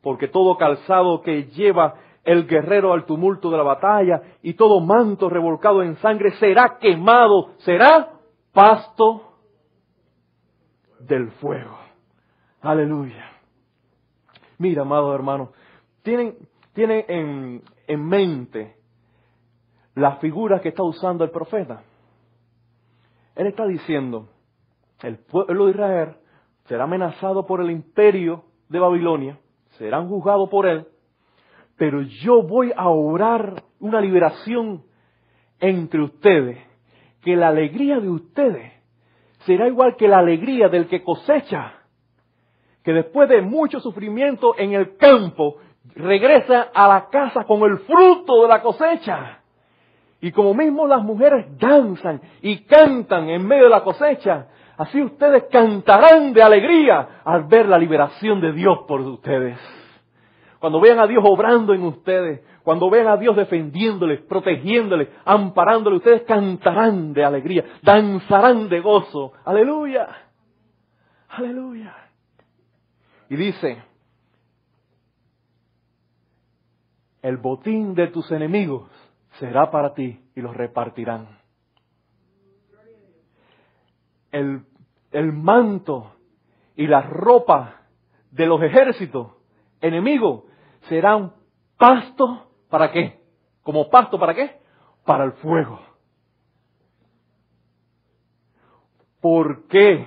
Porque 0.00 0.26
todo 0.26 0.56
calzado 0.56 1.20
que 1.20 1.44
lleva 1.48 1.96
el 2.24 2.46
guerrero 2.46 2.94
al 2.94 3.04
tumulto 3.04 3.50
de 3.50 3.58
la 3.58 3.62
batalla 3.62 4.22
y 4.40 4.54
todo 4.54 4.80
manto 4.80 5.28
revolcado 5.28 5.82
en 5.82 5.96
sangre 5.96 6.30
será 6.38 6.78
quemado, 6.80 7.50
será 7.58 8.08
pasto 8.54 9.34
del 11.00 11.30
fuego. 11.32 11.76
Aleluya. 12.62 13.35
Mira, 14.58 14.82
amado 14.82 15.14
hermano, 15.14 15.52
tienen, 16.02 16.36
tienen 16.72 17.04
en, 17.08 17.62
en 17.86 18.04
mente 18.04 18.76
la 19.94 20.16
figura 20.16 20.60
que 20.60 20.68
está 20.68 20.82
usando 20.82 21.24
el 21.24 21.30
profeta. 21.30 21.82
Él 23.34 23.46
está 23.48 23.66
diciendo, 23.66 24.28
el 25.02 25.18
pueblo 25.18 25.66
de 25.66 25.72
Israel 25.72 26.16
será 26.64 26.84
amenazado 26.84 27.46
por 27.46 27.60
el 27.60 27.70
imperio 27.70 28.44
de 28.68 28.78
Babilonia, 28.78 29.38
serán 29.78 30.08
juzgados 30.08 30.48
por 30.48 30.66
él, 30.66 30.86
pero 31.76 32.00
yo 32.02 32.42
voy 32.42 32.72
a 32.74 32.88
orar 32.88 33.62
una 33.78 34.00
liberación 34.00 34.84
entre 35.60 36.02
ustedes, 36.02 36.58
que 37.22 37.36
la 37.36 37.48
alegría 37.48 38.00
de 38.00 38.08
ustedes 38.08 38.72
será 39.44 39.68
igual 39.68 39.96
que 39.96 40.08
la 40.08 40.18
alegría 40.18 40.68
del 40.68 40.88
que 40.88 41.02
cosecha, 41.02 41.75
que 42.86 42.92
después 42.92 43.28
de 43.28 43.42
mucho 43.42 43.80
sufrimiento 43.80 44.54
en 44.56 44.72
el 44.72 44.96
campo, 44.96 45.56
regresa 45.96 46.68
a 46.72 46.86
la 46.86 47.08
casa 47.08 47.42
con 47.42 47.60
el 47.68 47.78
fruto 47.78 48.42
de 48.42 48.48
la 48.48 48.62
cosecha. 48.62 49.40
Y 50.20 50.30
como 50.30 50.54
mismo 50.54 50.86
las 50.86 51.02
mujeres 51.02 51.46
danzan 51.58 52.20
y 52.42 52.58
cantan 52.58 53.28
en 53.28 53.44
medio 53.44 53.64
de 53.64 53.70
la 53.70 53.82
cosecha, 53.82 54.46
así 54.78 55.02
ustedes 55.02 55.46
cantarán 55.50 56.32
de 56.32 56.44
alegría 56.44 57.22
al 57.24 57.48
ver 57.48 57.66
la 57.66 57.76
liberación 57.76 58.40
de 58.40 58.52
Dios 58.52 58.78
por 58.86 59.00
ustedes. 59.00 59.58
Cuando 60.60 60.80
vean 60.80 61.00
a 61.00 61.08
Dios 61.08 61.24
obrando 61.26 61.74
en 61.74 61.82
ustedes, 61.82 62.42
cuando 62.62 62.88
vean 62.88 63.08
a 63.08 63.16
Dios 63.16 63.34
defendiéndoles, 63.34 64.20
protegiéndoles, 64.20 65.08
amparándoles, 65.24 65.96
ustedes 65.96 66.22
cantarán 66.22 67.12
de 67.12 67.24
alegría, 67.24 67.64
danzarán 67.82 68.68
de 68.68 68.78
gozo. 68.78 69.32
Aleluya. 69.44 70.06
Aleluya. 71.30 72.05
Y 73.28 73.36
dice, 73.36 73.82
el 77.22 77.38
botín 77.38 77.94
de 77.94 78.08
tus 78.08 78.30
enemigos 78.30 78.88
será 79.38 79.70
para 79.70 79.94
ti 79.94 80.20
y 80.34 80.40
los 80.40 80.56
repartirán. 80.56 81.38
El, 84.30 84.64
el 85.10 85.32
manto 85.32 86.12
y 86.76 86.86
la 86.86 87.02
ropa 87.02 87.82
de 88.30 88.46
los 88.46 88.62
ejércitos 88.62 89.32
enemigos 89.80 90.44
serán 90.88 91.32
pasto 91.76 92.50
para 92.68 92.92
qué? 92.92 93.20
Como 93.62 93.88
pasto 93.88 94.18
para 94.18 94.34
qué? 94.34 94.60
Para 95.04 95.24
el 95.24 95.32
fuego. 95.32 95.80
¿Por 99.20 99.66
qué? 99.68 100.06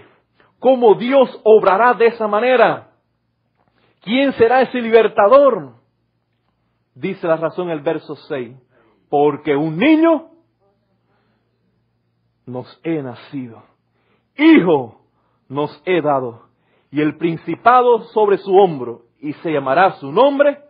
¿Cómo 0.59 0.95
Dios 0.95 1.41
obrará 1.43 1.93
de 1.93 2.07
esa 2.07 2.27
manera? 2.27 2.88
¿Quién 4.01 4.33
será 4.33 4.61
ese 4.61 4.81
libertador? 4.81 5.73
Dice 6.95 7.27
la 7.27 7.37
razón 7.37 7.69
el 7.69 7.81
verso 7.81 8.15
6. 8.15 8.55
Porque 9.09 9.55
un 9.55 9.77
niño 9.77 10.29
nos 12.45 12.79
he 12.83 13.01
nacido. 13.01 13.63
Hijo 14.37 15.01
nos 15.47 15.81
he 15.85 16.01
dado. 16.01 16.49
Y 16.91 17.01
el 17.01 17.17
principado 17.17 18.03
sobre 18.13 18.37
su 18.37 18.55
hombro. 18.55 19.03
Y 19.19 19.33
se 19.33 19.51
llamará 19.51 19.93
su 19.93 20.11
nombre 20.11 20.69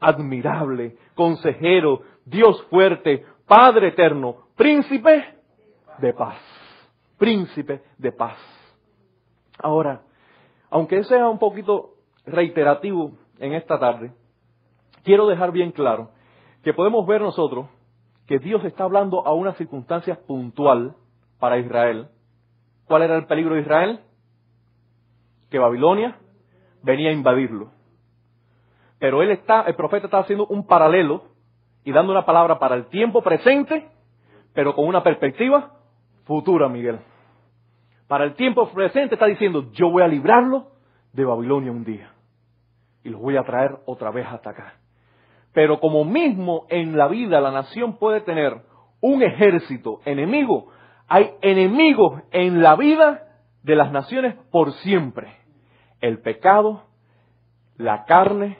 admirable, 0.00 0.96
consejero, 1.14 2.02
Dios 2.24 2.62
fuerte, 2.70 3.24
Padre 3.46 3.88
eterno, 3.88 4.46
príncipe 4.56 5.34
de 5.98 6.14
paz. 6.14 6.38
Príncipe 7.18 7.82
de 7.98 8.12
paz. 8.12 8.38
Ahora, 9.58 10.02
aunque 10.70 11.04
sea 11.04 11.28
un 11.28 11.38
poquito 11.38 11.94
reiterativo 12.24 13.12
en 13.38 13.54
esta 13.54 13.78
tarde, 13.78 14.12
quiero 15.02 15.26
dejar 15.26 15.52
bien 15.52 15.72
claro 15.72 16.10
que 16.62 16.74
podemos 16.74 17.06
ver 17.06 17.20
nosotros 17.20 17.66
que 18.26 18.38
Dios 18.38 18.64
está 18.64 18.84
hablando 18.84 19.26
a 19.26 19.32
una 19.32 19.54
circunstancia 19.54 20.20
puntual 20.26 20.94
para 21.40 21.58
Israel. 21.58 22.08
¿Cuál 22.86 23.02
era 23.02 23.16
el 23.16 23.26
peligro 23.26 23.54
de 23.54 23.62
Israel? 23.62 24.00
Que 25.50 25.58
Babilonia 25.58 26.16
venía 26.82 27.10
a 27.10 27.12
invadirlo. 27.12 27.72
Pero 28.98 29.22
él 29.22 29.30
está, 29.30 29.62
el 29.62 29.74
profeta 29.74 30.06
está 30.06 30.18
haciendo 30.18 30.46
un 30.46 30.66
paralelo 30.66 31.24
y 31.84 31.92
dando 31.92 32.12
una 32.12 32.26
palabra 32.26 32.58
para 32.58 32.76
el 32.76 32.86
tiempo 32.86 33.22
presente, 33.22 33.88
pero 34.54 34.74
con 34.74 34.86
una 34.86 35.02
perspectiva 35.02 35.72
futura, 36.24 36.68
Miguel. 36.68 37.00
Para 38.10 38.24
el 38.24 38.34
tiempo 38.34 38.68
presente 38.70 39.14
está 39.14 39.26
diciendo, 39.26 39.70
yo 39.70 39.88
voy 39.88 40.02
a 40.02 40.08
librarlo 40.08 40.72
de 41.12 41.24
Babilonia 41.24 41.70
un 41.70 41.84
día. 41.84 42.10
Y 43.04 43.08
los 43.08 43.20
voy 43.20 43.36
a 43.36 43.44
traer 43.44 43.78
otra 43.86 44.10
vez 44.10 44.26
hasta 44.26 44.50
acá. 44.50 44.74
Pero 45.52 45.78
como 45.78 46.04
mismo 46.04 46.66
en 46.70 46.98
la 46.98 47.06
vida 47.06 47.40
la 47.40 47.52
nación 47.52 47.98
puede 47.98 48.20
tener 48.22 48.62
un 49.00 49.22
ejército 49.22 50.00
enemigo, 50.04 50.72
hay 51.06 51.30
enemigos 51.40 52.20
en 52.32 52.60
la 52.60 52.74
vida 52.74 53.28
de 53.62 53.76
las 53.76 53.92
naciones 53.92 54.34
por 54.50 54.72
siempre. 54.72 55.32
El 56.00 56.18
pecado, 56.18 56.82
la 57.76 58.06
carne, 58.06 58.58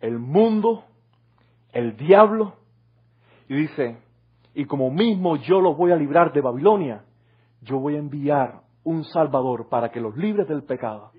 el 0.00 0.18
mundo, 0.18 0.84
el 1.74 1.98
diablo. 1.98 2.54
Y 3.46 3.56
dice, 3.56 3.98
y 4.54 4.64
como 4.64 4.90
mismo 4.90 5.36
yo 5.36 5.60
los 5.60 5.76
voy 5.76 5.92
a 5.92 5.96
librar 5.96 6.32
de 6.32 6.40
Babilonia, 6.40 7.04
yo 7.60 7.78
voy 7.78 7.96
a 7.96 7.98
enviar 7.98 8.62
un 8.84 9.04
Salvador 9.04 9.68
para 9.68 9.90
que 9.90 10.00
los 10.00 10.16
libre 10.16 10.44
del 10.44 10.62
pecado, 10.64 11.12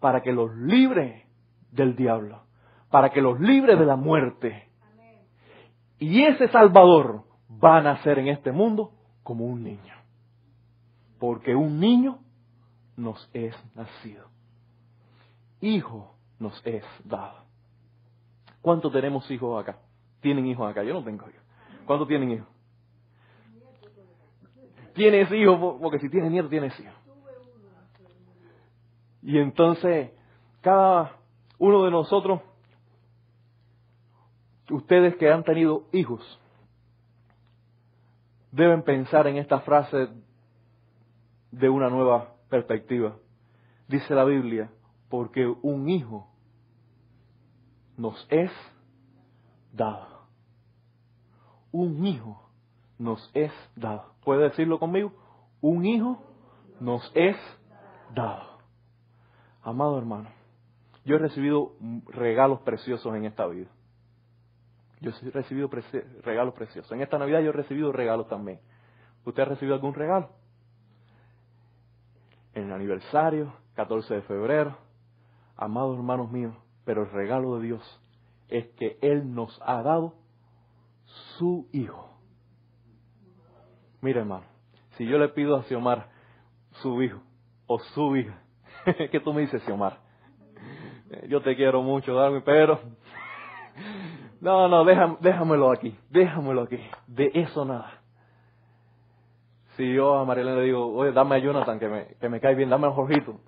para 0.00 0.22
que 0.22 0.32
los 0.32 0.54
libre 0.56 1.26
del 1.70 1.94
diablo, 1.96 2.42
para 2.90 3.10
que 3.10 3.20
los 3.20 3.38
libre 3.40 3.76
de 3.76 3.86
la 3.86 3.96
muerte. 3.96 4.68
Y 5.98 6.22
ese 6.22 6.48
Salvador 6.48 7.24
va 7.62 7.78
a 7.78 7.82
nacer 7.82 8.18
en 8.18 8.28
este 8.28 8.52
mundo 8.52 8.92
como 9.22 9.46
un 9.46 9.62
niño. 9.62 9.94
Porque 11.18 11.54
un 11.54 11.78
niño 11.78 12.18
nos 12.96 13.30
es 13.32 13.54
nacido. 13.74 14.26
Hijo 15.60 16.16
nos 16.40 16.60
es 16.66 16.84
dado. 17.04 17.44
¿Cuántos 18.60 18.92
tenemos 18.92 19.30
hijos 19.30 19.62
acá? 19.62 19.78
¿Tienen 20.20 20.46
hijos 20.46 20.68
acá? 20.68 20.82
Yo 20.82 20.94
no 20.94 21.04
tengo 21.04 21.28
hijos. 21.28 21.42
¿Cuántos 21.86 22.08
tienen 22.08 22.32
hijos? 22.32 22.48
Tienes 24.94 25.30
hijos, 25.32 25.78
porque 25.80 25.98
si 25.98 26.08
tienes 26.08 26.30
nietos, 26.30 26.50
tienes 26.50 26.78
hijos. 26.78 26.94
Y 29.22 29.38
entonces, 29.38 30.10
cada 30.60 31.16
uno 31.58 31.84
de 31.84 31.90
nosotros, 31.90 32.40
ustedes 34.70 35.16
que 35.16 35.30
han 35.30 35.44
tenido 35.44 35.84
hijos, 35.92 36.40
deben 38.50 38.82
pensar 38.82 39.26
en 39.26 39.36
esta 39.36 39.60
frase 39.60 40.08
de 41.50 41.68
una 41.68 41.88
nueva 41.88 42.34
perspectiva. 42.48 43.16
Dice 43.88 44.14
la 44.14 44.24
Biblia, 44.24 44.70
porque 45.08 45.46
un 45.46 45.88
hijo 45.88 46.28
nos 47.96 48.26
es 48.30 48.50
dado. 49.72 50.26
Un 51.70 52.06
hijo 52.06 52.50
nos 52.98 53.30
es 53.34 53.52
dado. 53.76 54.12
¿Puede 54.24 54.44
decirlo 54.44 54.78
conmigo? 54.78 55.12
Un 55.60 55.84
hijo 55.84 56.22
nos 56.80 57.10
es 57.14 57.36
dado. 58.14 58.58
Amado 59.62 59.98
hermano, 59.98 60.28
yo 61.04 61.16
he 61.16 61.18
recibido 61.18 61.72
regalos 62.08 62.60
preciosos 62.60 63.14
en 63.14 63.24
esta 63.24 63.46
vida. 63.46 63.68
Yo 65.00 65.10
he 65.10 65.30
recibido 65.30 65.68
regalos 66.22 66.54
preciosos. 66.54 66.92
En 66.92 67.00
esta 67.00 67.18
Navidad 67.18 67.40
yo 67.40 67.50
he 67.50 67.52
recibido 67.52 67.92
regalos 67.92 68.28
también. 68.28 68.60
¿Usted 69.24 69.42
ha 69.42 69.46
recibido 69.46 69.74
algún 69.74 69.94
regalo? 69.94 70.30
En 72.54 72.66
el 72.66 72.72
aniversario, 72.72 73.52
14 73.74 74.14
de 74.14 74.22
febrero. 74.22 74.76
Amados 75.56 75.96
hermanos 75.96 76.30
míos, 76.30 76.54
pero 76.84 77.02
el 77.02 77.10
regalo 77.10 77.56
de 77.56 77.66
Dios 77.66 78.00
es 78.48 78.66
que 78.76 78.98
Él 79.00 79.34
nos 79.34 79.60
ha 79.64 79.82
dado 79.82 80.14
su 81.36 81.68
Hijo. 81.72 82.11
Mira, 84.02 84.20
hermano, 84.20 84.42
si 84.96 85.06
yo 85.06 85.16
le 85.16 85.28
pido 85.28 85.56
a 85.56 85.62
Xiomar 85.62 86.08
su 86.82 87.00
hijo 87.02 87.20
o 87.68 87.78
su 87.78 88.16
hija, 88.16 88.42
¿qué 89.10 89.20
tú 89.20 89.32
me 89.32 89.42
dices, 89.42 89.62
Xiomar? 89.62 89.98
Yo 91.28 91.40
te 91.40 91.54
quiero 91.56 91.82
mucho, 91.82 92.14
Darwin, 92.14 92.42
pero... 92.44 92.80
No, 94.40 94.66
no, 94.66 94.84
déjamelo 95.20 95.70
aquí, 95.70 95.96
déjamelo 96.10 96.62
aquí. 96.62 96.76
De 97.06 97.30
eso 97.32 97.64
nada. 97.64 97.92
Si 99.76 99.94
yo 99.94 100.16
a 100.16 100.24
Marilena 100.24 100.56
le 100.56 100.64
digo, 100.64 100.84
oye, 100.92 101.12
dame 101.12 101.36
a 101.36 101.38
Jonathan 101.38 101.78
que 101.78 101.88
me, 101.88 102.06
que 102.20 102.28
me 102.28 102.40
cae 102.40 102.56
bien, 102.56 102.68
dame 102.68 102.88
a 102.88 102.90
Jorgito. 102.90 103.38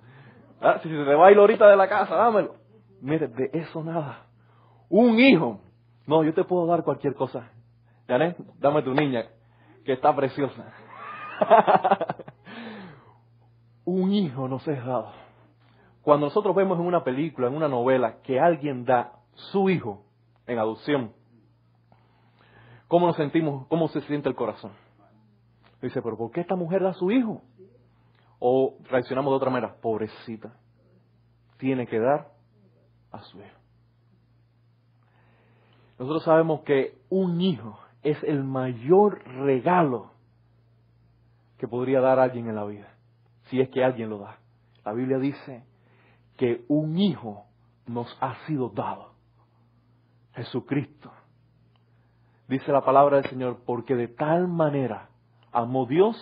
Ah, 0.61 0.79
si 0.81 0.87
se 0.87 0.95
te 0.95 1.15
va 1.15 1.27
ahorita 1.27 1.67
de 1.67 1.75
la 1.75 1.89
casa, 1.89 2.15
dámelo. 2.15 2.55
Mire, 3.01 3.27
de 3.27 3.49
eso 3.51 3.83
nada. 3.83 4.25
Un 4.87 5.19
hijo. 5.19 5.59
No, 6.07 6.23
yo 6.23 6.33
te 6.33 6.45
puedo 6.45 6.65
dar 6.65 6.83
cualquier 6.83 7.13
cosa. 7.13 7.51
¿Yané? 8.07 8.37
Dame 8.59 8.81
tu 8.81 8.93
niña, 8.93 9.25
que 9.85 9.93
está 9.93 10.13
preciosa. 10.15 10.73
un 13.85 14.11
hijo 14.11 14.47
nos 14.47 14.67
es 14.67 14.83
dado. 14.83 15.11
Cuando 16.01 16.27
nosotros 16.27 16.55
vemos 16.55 16.79
en 16.79 16.85
una 16.85 17.03
película, 17.03 17.47
en 17.47 17.55
una 17.55 17.67
novela, 17.67 18.21
que 18.21 18.39
alguien 18.39 18.83
da 18.83 19.13
su 19.33 19.69
hijo 19.69 20.03
en 20.47 20.59
adopción, 20.59 21.13
¿cómo 22.87 23.07
nos 23.07 23.15
sentimos? 23.15 23.67
¿Cómo 23.67 23.87
se 23.87 24.01
siente 24.01 24.27
el 24.27 24.35
corazón? 24.35 24.71
Dice, 25.81 26.01
pero 26.01 26.17
¿por 26.17 26.31
qué 26.31 26.41
esta 26.41 26.55
mujer 26.55 26.81
da 26.83 26.93
su 26.93 27.11
hijo? 27.11 27.41
O 28.39 28.77
reaccionamos 28.89 29.31
de 29.31 29.35
otra 29.37 29.51
manera, 29.51 29.75
pobrecita, 29.81 30.53
tiene 31.57 31.87
que 31.87 31.99
dar 31.99 32.31
a 33.11 33.21
su 33.21 33.39
hijo. 33.39 33.57
Nosotros 35.97 36.23
sabemos 36.23 36.61
que 36.61 36.97
un 37.09 37.39
hijo 37.39 37.79
es 38.05 38.23
el 38.23 38.43
mayor 38.43 39.23
regalo 39.25 40.11
que 41.57 41.67
podría 41.67 42.01
dar 42.01 42.19
alguien 42.19 42.47
en 42.47 42.55
la 42.55 42.63
vida, 42.63 42.87
si 43.45 43.59
es 43.59 43.69
que 43.69 43.83
alguien 43.83 44.11
lo 44.11 44.19
da. 44.19 44.37
La 44.85 44.93
Biblia 44.93 45.17
dice 45.17 45.63
que 46.37 46.63
un 46.67 46.99
hijo 46.99 47.45
nos 47.87 48.15
ha 48.21 48.35
sido 48.45 48.69
dado, 48.69 49.13
Jesucristo. 50.35 51.11
Dice 52.47 52.71
la 52.71 52.85
palabra 52.85 53.17
del 53.17 53.29
Señor, 53.29 53.63
porque 53.65 53.95
de 53.95 54.07
tal 54.07 54.47
manera 54.47 55.09
amó 55.51 55.87
Dios 55.87 56.15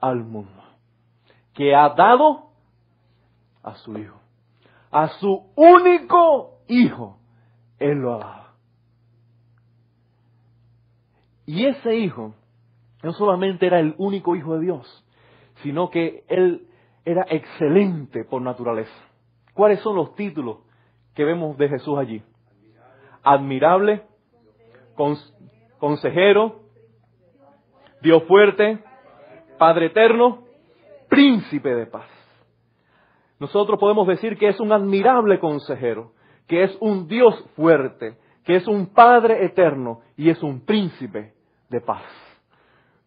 al 0.00 0.24
mundo, 0.24 0.64
que 1.52 1.76
ha 1.76 1.90
dado 1.90 2.50
a 3.62 3.76
su 3.76 3.96
Hijo, 3.96 4.18
a 4.90 5.08
su 5.20 5.52
único 5.54 6.58
Hijo, 6.66 7.18
Él 7.78 7.98
lo 7.98 8.14
ha 8.14 8.18
dado. 8.18 8.43
Y 11.46 11.66
ese 11.66 11.96
Hijo 11.96 12.34
no 13.02 13.12
solamente 13.12 13.66
era 13.66 13.80
el 13.80 13.94
único 13.98 14.34
Hijo 14.34 14.54
de 14.54 14.60
Dios, 14.60 15.04
sino 15.62 15.90
que 15.90 16.24
Él 16.28 16.66
era 17.04 17.26
excelente 17.28 18.24
por 18.24 18.40
naturaleza. 18.40 18.94
¿Cuáles 19.52 19.80
son 19.80 19.96
los 19.96 20.14
títulos 20.14 20.58
que 21.14 21.24
vemos 21.24 21.56
de 21.58 21.68
Jesús 21.68 21.98
allí? 21.98 22.22
Admirable, 23.22 24.02
consejero, 25.78 26.60
Dios 28.00 28.22
fuerte, 28.24 28.82
Padre 29.58 29.86
eterno, 29.86 30.44
príncipe 31.08 31.74
de 31.74 31.86
paz. 31.86 32.08
Nosotros 33.38 33.78
podemos 33.78 34.06
decir 34.08 34.36
que 34.38 34.48
es 34.48 34.60
un 34.60 34.72
admirable 34.72 35.38
consejero, 35.38 36.12
que 36.46 36.64
es 36.64 36.76
un 36.80 37.06
Dios 37.06 37.34
fuerte, 37.54 38.16
que 38.44 38.56
es 38.56 38.66
un 38.66 38.86
Padre 38.86 39.44
eterno 39.44 40.00
y 40.16 40.30
es 40.30 40.42
un 40.42 40.64
príncipe 40.64 41.33
de 41.68 41.80
paz. 41.80 42.02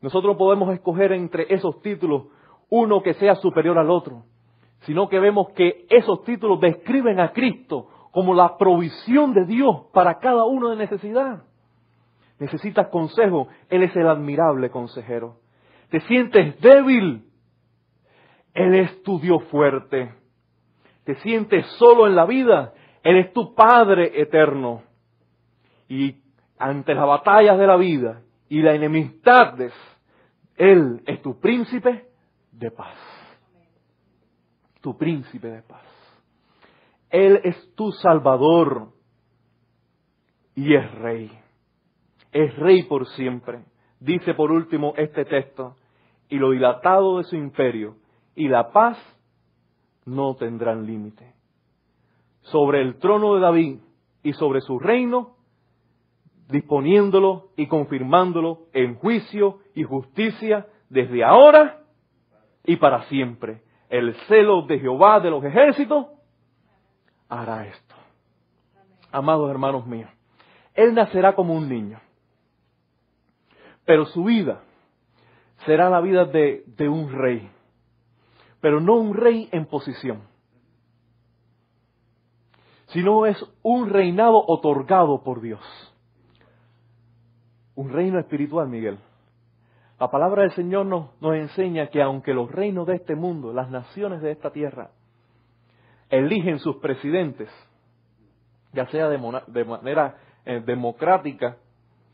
Nosotros 0.01 0.37
podemos 0.37 0.73
escoger 0.73 1.11
entre 1.11 1.47
esos 1.53 1.81
títulos 1.81 2.27
uno 2.69 3.01
que 3.01 3.13
sea 3.15 3.35
superior 3.35 3.77
al 3.77 3.89
otro, 3.89 4.23
sino 4.81 5.09
que 5.09 5.19
vemos 5.19 5.49
que 5.55 5.85
esos 5.89 6.23
títulos 6.23 6.59
describen 6.59 7.19
a 7.19 7.31
Cristo 7.31 7.87
como 8.11 8.33
la 8.33 8.57
provisión 8.57 9.33
de 9.33 9.45
Dios 9.45 9.87
para 9.93 10.19
cada 10.19 10.45
uno 10.45 10.69
de 10.69 10.75
necesidad. 10.75 11.43
Necesitas 12.39 12.87
consejo, 12.89 13.47
Él 13.69 13.83
es 13.83 13.95
el 13.95 14.07
admirable 14.07 14.69
consejero. 14.69 15.37
Te 15.89 15.99
sientes 16.01 16.59
débil, 16.61 17.25
Él 18.53 18.75
es 18.75 19.01
tu 19.03 19.19
Dios 19.19 19.43
fuerte. 19.45 20.13
Te 21.03 21.15
sientes 21.15 21.65
solo 21.77 22.05
en 22.05 22.15
la 22.15 22.25
vida, 22.25 22.73
Él 23.01 23.17
es 23.17 23.33
tu 23.33 23.55
Padre 23.55 24.21
eterno. 24.21 24.83
Y 25.87 26.17
ante 26.59 26.93
las 26.93 27.07
batallas 27.07 27.57
de 27.57 27.67
la 27.67 27.77
vida 27.77 28.21
y 28.49 28.61
la 28.61 28.73
enemistad, 28.73 29.59
Él 30.55 31.01
es 31.05 31.21
tu 31.21 31.39
príncipe 31.39 32.07
de 32.51 32.71
paz. 32.71 32.97
Tu 34.81 34.97
príncipe 34.97 35.47
de 35.47 35.61
paz. 35.63 35.83
Él 37.09 37.41
es 37.43 37.75
tu 37.75 37.91
salvador 37.91 38.89
y 40.55 40.75
es 40.75 40.91
rey. 40.95 41.31
Es 42.31 42.55
rey 42.57 42.83
por 42.83 43.07
siempre. 43.09 43.63
Dice 43.99 44.33
por 44.33 44.51
último 44.51 44.93
este 44.97 45.25
texto, 45.25 45.75
y 46.29 46.37
lo 46.37 46.51
dilatado 46.51 47.17
de 47.17 47.23
su 47.23 47.35
imperio 47.35 47.95
y 48.35 48.47
la 48.47 48.71
paz 48.71 48.97
no 50.05 50.35
tendrán 50.35 50.85
límite. 50.85 51.33
Sobre 52.41 52.81
el 52.81 52.97
trono 52.97 53.35
de 53.35 53.41
David 53.41 53.79
y 54.23 54.33
sobre 54.33 54.61
su 54.61 54.79
reino, 54.79 55.36
disponiéndolo 56.47 57.49
y 57.55 57.67
confirmándolo 57.67 58.67
en 58.73 58.95
juicio 58.95 59.59
y 59.75 59.83
justicia 59.83 60.67
desde 60.89 61.23
ahora 61.23 61.81
y 62.63 62.77
para 62.77 63.03
siempre. 63.03 63.61
El 63.89 64.13
celo 64.27 64.63
de 64.63 64.79
Jehová 64.79 65.19
de 65.19 65.29
los 65.29 65.43
ejércitos 65.43 66.07
hará 67.29 67.65
esto. 67.65 67.95
Amados 69.11 69.49
hermanos 69.49 69.85
míos, 69.87 70.09
Él 70.73 70.93
nacerá 70.93 71.33
como 71.33 71.53
un 71.53 71.69
niño, 71.69 71.99
pero 73.85 74.05
su 74.05 74.25
vida 74.25 74.61
será 75.65 75.89
la 75.89 76.01
vida 76.01 76.25
de, 76.25 76.63
de 76.67 76.89
un 76.89 77.11
rey, 77.11 77.49
pero 78.59 78.81
no 78.81 78.95
un 78.95 79.15
rey 79.15 79.47
en 79.53 79.65
posición, 79.65 80.23
sino 82.87 83.25
es 83.25 83.37
un 83.63 83.89
reinado 83.89 84.43
otorgado 84.45 85.23
por 85.23 85.41
Dios. 85.41 85.61
Un 87.77 87.91
reino 87.91 88.17
espiritual, 88.19 88.67
Miguel. 88.67 88.97
La 89.99 90.09
palabra 90.09 90.41
del 90.41 90.51
Señor 90.53 90.87
nos, 90.87 91.35
enseña 91.35 91.87
que 91.87 92.01
aunque 92.01 92.33
los 92.33 92.51
reinos 92.51 92.87
de 92.87 92.95
este 92.95 93.15
mundo, 93.15 93.53
las 93.53 93.69
naciones 93.69 94.19
de 94.23 94.31
esta 94.31 94.51
tierra, 94.51 94.89
eligen 96.09 96.57
sus 96.57 96.77
presidentes, 96.77 97.49
ya 98.73 98.87
sea 98.87 99.09
de, 99.09 99.63
manera 99.63 100.17
eh, 100.43 100.59
democrática 100.65 101.57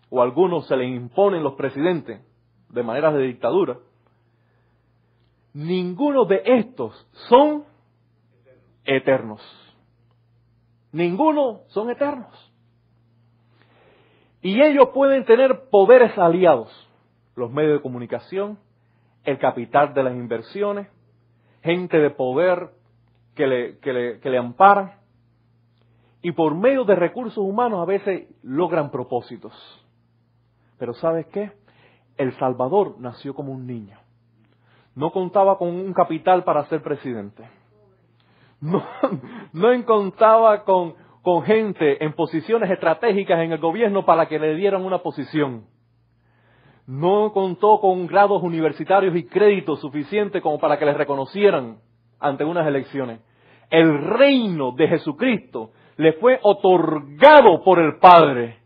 o 0.10 0.22
algunos 0.22 0.68
se 0.68 0.76
les 0.76 0.94
imponen 0.94 1.44
los 1.44 1.54
presidentes 1.54 2.22
de 2.68 2.84
manera 2.84 3.14
de 3.14 3.24
dictadura, 3.24 3.78
ninguno 5.54 6.26
de 6.26 6.42
estos 6.44 7.08
son 7.30 7.64
eternos. 8.84 9.42
Ninguno 10.92 11.62
son 11.68 11.90
eternos. 11.90 12.53
Y 14.44 14.62
ellos 14.62 14.90
pueden 14.94 15.24
tener 15.24 15.70
poderes 15.70 16.18
aliados 16.18 16.70
los 17.36 17.50
medios 17.50 17.78
de 17.78 17.82
comunicación, 17.82 18.60
el 19.24 19.40
capital 19.40 19.94
de 19.94 20.04
las 20.04 20.14
inversiones, 20.14 20.90
gente 21.64 21.98
de 21.98 22.10
poder 22.10 22.72
que 23.36 23.48
le, 23.48 23.80
que 23.80 23.94
le, 23.94 24.20
que 24.20 24.30
le 24.30 24.38
amparan, 24.38 24.96
y 26.22 26.34
por 26.34 26.56
medio 26.56 26.84
de 26.84 26.96
recursos 26.96 27.38
humanos 27.38 27.82
a 27.82 27.86
veces 27.86 28.28
logran 28.44 28.92
propósitos. 28.92 29.54
Pero 30.78 30.94
¿sabes 30.96 31.26
qué? 31.28 31.54
El 32.18 32.38
Salvador 32.38 32.96
nació 33.00 33.34
como 33.34 33.54
un 33.54 33.66
niño. 33.66 33.98
No 34.94 35.12
contaba 35.12 35.58
con 35.58 35.70
un 35.70 35.94
capital 35.94 36.44
para 36.44 36.66
ser 36.66 36.84
presidente. 36.84 37.50
No, 38.60 38.84
no 39.54 39.86
contaba 39.86 40.64
con, 40.66 40.96
con 41.24 41.42
gente 41.42 42.04
en 42.04 42.14
posiciones 42.14 42.70
estratégicas 42.70 43.40
en 43.40 43.54
el 43.54 43.58
gobierno 43.58 44.06
para 44.06 44.28
que 44.28 44.38
le 44.38 44.54
dieran 44.56 44.86
una 44.86 45.00
posición 45.00 45.66
no 46.86 47.32
contó 47.34 47.80
con 47.80 48.08
grados 48.08 48.44
universitarios 48.44 49.16
y 49.16 49.26
créditos 49.26 49.80
suficientes 49.80 50.42
como 50.42 50.60
para 50.60 50.78
que 50.78 50.86
les 50.86 50.98
reconocieran 50.98 51.78
ante 52.20 52.44
unas 52.44 52.68
elecciones. 52.68 53.22
El 53.70 54.04
reino 54.04 54.72
de 54.74 54.88
Jesucristo 54.88 55.72
le 55.98 56.14
fue 56.14 56.40
otorgado 56.42 57.64
por 57.64 57.80
el 57.80 57.98
Padre. 58.00 58.58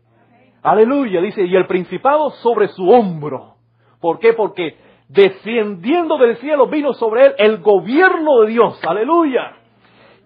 Aleluya, 0.62 1.20
dice, 1.20 1.44
y 1.44 1.54
el 1.54 1.66
principado 1.66 2.30
sobre 2.30 2.68
su 2.68 2.88
hombro. 2.88 3.54
¿Por 4.00 4.18
qué? 4.18 4.32
Porque 4.32 4.76
descendiendo 5.08 6.18
del 6.18 6.36
cielo 6.38 6.66
vino 6.66 6.92
sobre 6.94 7.26
él 7.26 7.34
el 7.38 7.58
gobierno 7.58 8.40
de 8.40 8.48
Dios. 8.48 8.80
Aleluya. 8.84 9.57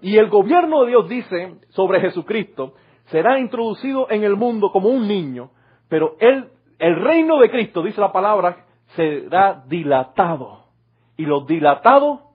Y 0.02 0.18
el 0.18 0.28
gobierno 0.28 0.82
de 0.82 0.88
Dios 0.88 1.08
dice 1.08 1.54
sobre 1.70 2.00
Jesucristo, 2.00 2.74
será 3.06 3.38
introducido 3.38 4.10
en 4.10 4.24
el 4.24 4.34
mundo 4.34 4.72
como 4.72 4.88
un 4.88 5.06
niño, 5.06 5.50
pero 5.88 6.16
el 6.18 6.50
reino 6.78 7.38
de 7.38 7.48
Cristo, 7.48 7.84
dice 7.84 8.00
la 8.00 8.10
palabra, 8.10 8.66
será 8.96 9.62
dilatado. 9.66 10.64
Y 11.16 11.24
lo 11.24 11.44
dilatado 11.44 12.32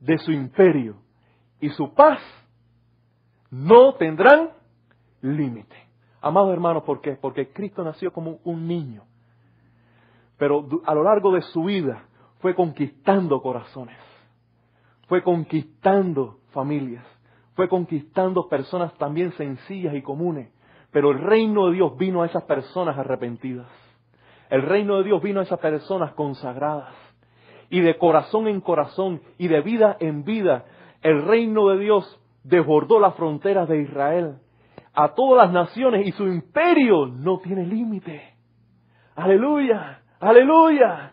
de 0.00 0.18
su 0.18 0.32
imperio 0.32 0.96
y 1.60 1.68
su 1.70 1.94
paz 1.94 2.20
no 3.50 3.94
tendrán 3.94 4.50
límite. 5.22 5.76
Amados 6.20 6.52
hermanos, 6.52 6.82
¿por 6.82 7.00
qué? 7.00 7.12
Porque 7.12 7.52
Cristo 7.52 7.84
nació 7.84 8.12
como 8.12 8.40
un 8.42 8.66
niño. 8.66 9.04
Pero 10.36 10.66
a 10.84 10.94
lo 10.94 11.04
largo 11.04 11.32
de 11.32 11.42
su 11.42 11.62
vida 11.62 12.06
fue 12.40 12.56
conquistando 12.56 13.40
corazones. 13.40 13.98
Fue 15.06 15.22
conquistando 15.22 16.38
familias. 16.58 17.04
Fue 17.54 17.68
conquistando 17.68 18.48
personas 18.48 18.92
también 18.98 19.32
sencillas 19.32 19.94
y 19.94 20.02
comunes 20.02 20.48
pero 20.90 21.10
el 21.10 21.18
reino 21.18 21.66
de 21.66 21.74
Dios 21.74 21.96
vino 21.96 22.22
a 22.22 22.26
esas 22.26 22.44
personas 22.44 22.96
arrepentidas. 22.98 23.66
El 24.50 24.62
reino 24.62 24.98
de 24.98 25.04
Dios 25.04 25.22
vino 25.22 25.40
a 25.40 25.42
esas 25.42 25.58
personas 25.58 26.12
consagradas. 26.14 26.94
Y 27.70 27.80
de 27.80 27.98
corazón 27.98 28.48
en 28.48 28.62
corazón 28.62 29.20
y 29.36 29.48
de 29.48 29.60
vida 29.60 29.96
en 30.00 30.24
vida, 30.24 30.64
el 31.02 31.22
reino 31.26 31.68
de 31.68 31.78
Dios 31.78 32.18
desbordó 32.42 32.98
las 32.98 33.14
fronteras 33.14 33.68
de 33.68 33.82
Israel 33.82 34.38
a 34.94 35.14
todas 35.14 35.46
las 35.46 35.52
naciones 35.52 36.06
y 36.06 36.12
su 36.12 36.26
imperio 36.26 37.06
no 37.06 37.38
tiene 37.40 37.66
límite. 37.66 38.34
Aleluya, 39.14 40.00
aleluya. 40.18 41.12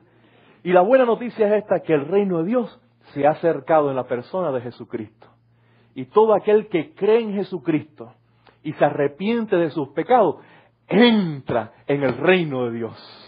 Y 0.63 0.71
la 0.71 0.81
buena 0.81 1.05
noticia 1.05 1.47
es 1.47 1.63
esta, 1.63 1.81
que 1.81 1.93
el 1.93 2.07
reino 2.07 2.39
de 2.39 2.45
Dios 2.45 2.81
se 3.13 3.27
ha 3.27 3.31
acercado 3.31 3.89
en 3.89 3.97
la 3.97 4.05
persona 4.05 4.51
de 4.51 4.61
Jesucristo. 4.61 5.34
Y 5.95 6.05
todo 6.05 6.35
aquel 6.35 6.67
que 6.67 6.93
cree 6.93 7.21
en 7.21 7.33
Jesucristo, 7.33 8.13
y 8.61 8.73
se 8.73 8.85
arrepiente 8.85 9.55
de 9.55 9.71
sus 9.71 9.89
pecados, 9.89 10.37
entra 10.87 11.73
en 11.87 12.03
el 12.03 12.17
reino 12.17 12.65
de 12.65 12.77
Dios 12.77 13.25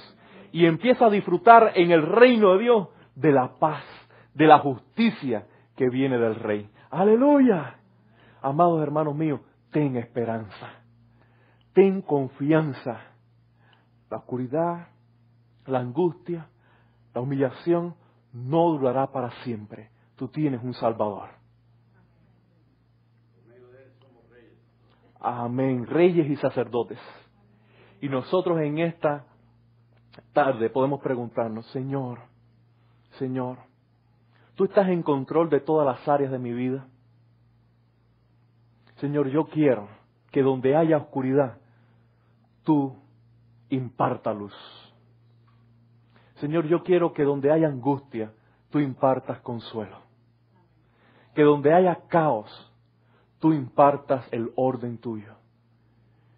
y 0.52 0.66
empieza 0.66 1.06
a 1.06 1.10
disfrutar 1.10 1.74
en 1.76 1.92
el 1.92 2.02
reino 2.02 2.54
de 2.54 2.64
Dios 2.64 2.88
de 3.16 3.32
la 3.32 3.56
paz, 3.60 3.84
de 4.34 4.48
la 4.48 4.60
justicia 4.60 5.48
que 5.76 5.90
viene 5.90 6.18
del 6.18 6.36
Rey. 6.36 6.70
Aleluya. 6.90 7.76
Amados 8.42 8.82
hermanos 8.82 9.16
míos, 9.16 9.42
ten 9.72 9.98
esperanza, 9.98 10.82
ten 11.74 12.02
confianza. 12.02 13.02
La 14.10 14.18
oscuridad, 14.18 14.88
la 15.66 15.80
angustia, 15.80 16.48
la 17.14 17.22
humillación, 17.22 17.96
no 18.34 18.70
durará 18.70 19.12
para 19.12 19.32
siempre. 19.44 19.90
Tú 20.16 20.30
tienes 20.30 20.64
un 20.64 20.74
Salvador. 20.74 21.37
Amén. 25.30 25.86
Reyes 25.86 26.30
y 26.30 26.38
sacerdotes. 26.38 27.00
Y 28.00 28.08
nosotros 28.08 28.62
en 28.62 28.78
esta 28.78 29.26
tarde 30.32 30.70
podemos 30.70 31.02
preguntarnos, 31.02 31.66
Señor, 31.72 32.20
Señor, 33.20 33.58
tú 34.56 34.64
estás 34.64 34.88
en 34.88 35.04
control 35.04 35.50
de 35.50 35.60
todas 35.60 35.86
las 35.86 36.08
áreas 36.08 36.32
de 36.32 36.40
mi 36.40 36.54
vida. 36.54 36.88
Señor, 39.02 39.28
yo 39.28 39.48
quiero 39.48 39.90
que 40.32 40.42
donde 40.42 40.78
haya 40.78 40.96
oscuridad, 40.96 41.58
tú 42.64 42.96
imparta 43.68 44.34
luz. 44.34 44.56
Señor, 46.36 46.68
yo 46.68 46.84
quiero 46.84 47.12
que 47.12 47.24
donde 47.24 47.52
haya 47.52 47.68
angustia, 47.68 48.32
tú 48.70 48.80
impartas 48.80 49.42
consuelo. 49.42 49.98
Que 51.36 51.44
donde 51.44 51.74
haya 51.74 52.08
caos, 52.08 52.67
tú 53.40 53.54
impartas 53.54 54.28
el 54.32 54.52
orden 54.56 54.98
tuyo. 54.98 55.36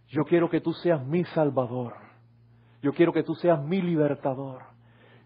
Yo 0.09 0.25
quiero 0.25 0.49
que 0.49 0.61
tú 0.61 0.73
seas 0.73 1.05
mi 1.05 1.23
salvador. 1.25 1.93
Yo 2.81 2.93
quiero 2.93 3.13
que 3.13 3.23
tú 3.23 3.35
seas 3.35 3.63
mi 3.63 3.81
libertador. 3.81 4.63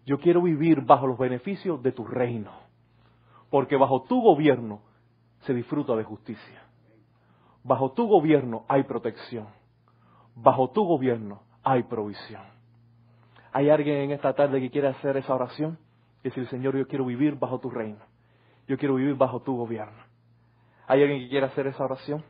Yo 0.04 0.18
quiero 0.18 0.42
vivir 0.42 0.82
bajo 0.82 1.06
los 1.06 1.18
beneficios 1.18 1.82
de 1.82 1.92
tu 1.92 2.04
reino. 2.04 2.52
Porque 3.50 3.76
bajo 3.76 4.02
tu 4.02 4.20
gobierno 4.20 4.82
se 5.40 5.54
disfruta 5.54 5.96
de 5.96 6.04
justicia. 6.04 6.62
Bajo 7.62 7.92
tu 7.92 8.06
gobierno 8.06 8.64
hay 8.68 8.82
protección. 8.82 9.46
Bajo 10.34 10.70
tu 10.70 10.84
gobierno 10.84 11.42
hay 11.62 11.84
provisión. 11.84 12.42
¿Hay 13.52 13.70
alguien 13.70 13.96
en 13.98 14.10
esta 14.10 14.34
tarde 14.34 14.60
que 14.60 14.70
quiere 14.70 14.88
hacer 14.88 15.16
esa 15.16 15.34
oración? 15.34 15.78
Decir, 16.22 16.46
Señor, 16.48 16.76
yo 16.76 16.86
quiero 16.86 17.06
vivir 17.06 17.38
bajo 17.38 17.60
tu 17.60 17.70
reino. 17.70 18.04
Yo 18.66 18.76
quiero 18.76 18.96
vivir 18.96 19.14
bajo 19.14 19.40
tu 19.40 19.56
gobierno. 19.56 20.03
¿Hay 20.86 21.02
alguien 21.02 21.20
que 21.20 21.28
quiera 21.28 21.46
hacer 21.46 21.66
esa 21.66 21.84
oración? 21.84 22.22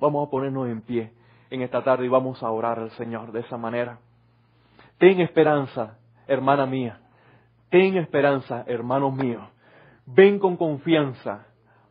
Vamos 0.00 0.26
a 0.26 0.30
ponernos 0.30 0.68
en 0.68 0.82
pie 0.82 1.12
en 1.50 1.62
esta 1.62 1.82
tarde 1.82 2.06
y 2.06 2.08
vamos 2.08 2.42
a 2.42 2.50
orar 2.50 2.78
al 2.78 2.90
Señor 2.92 3.32
de 3.32 3.40
esa 3.40 3.56
manera. 3.56 3.98
Ten 4.98 5.20
esperanza, 5.20 5.98
hermana 6.26 6.66
mía. 6.66 7.00
Ten 7.70 7.96
esperanza, 7.96 8.64
hermano 8.66 9.10
mío. 9.10 9.40
Ven 10.06 10.38
con 10.38 10.56
confianza 10.56 11.46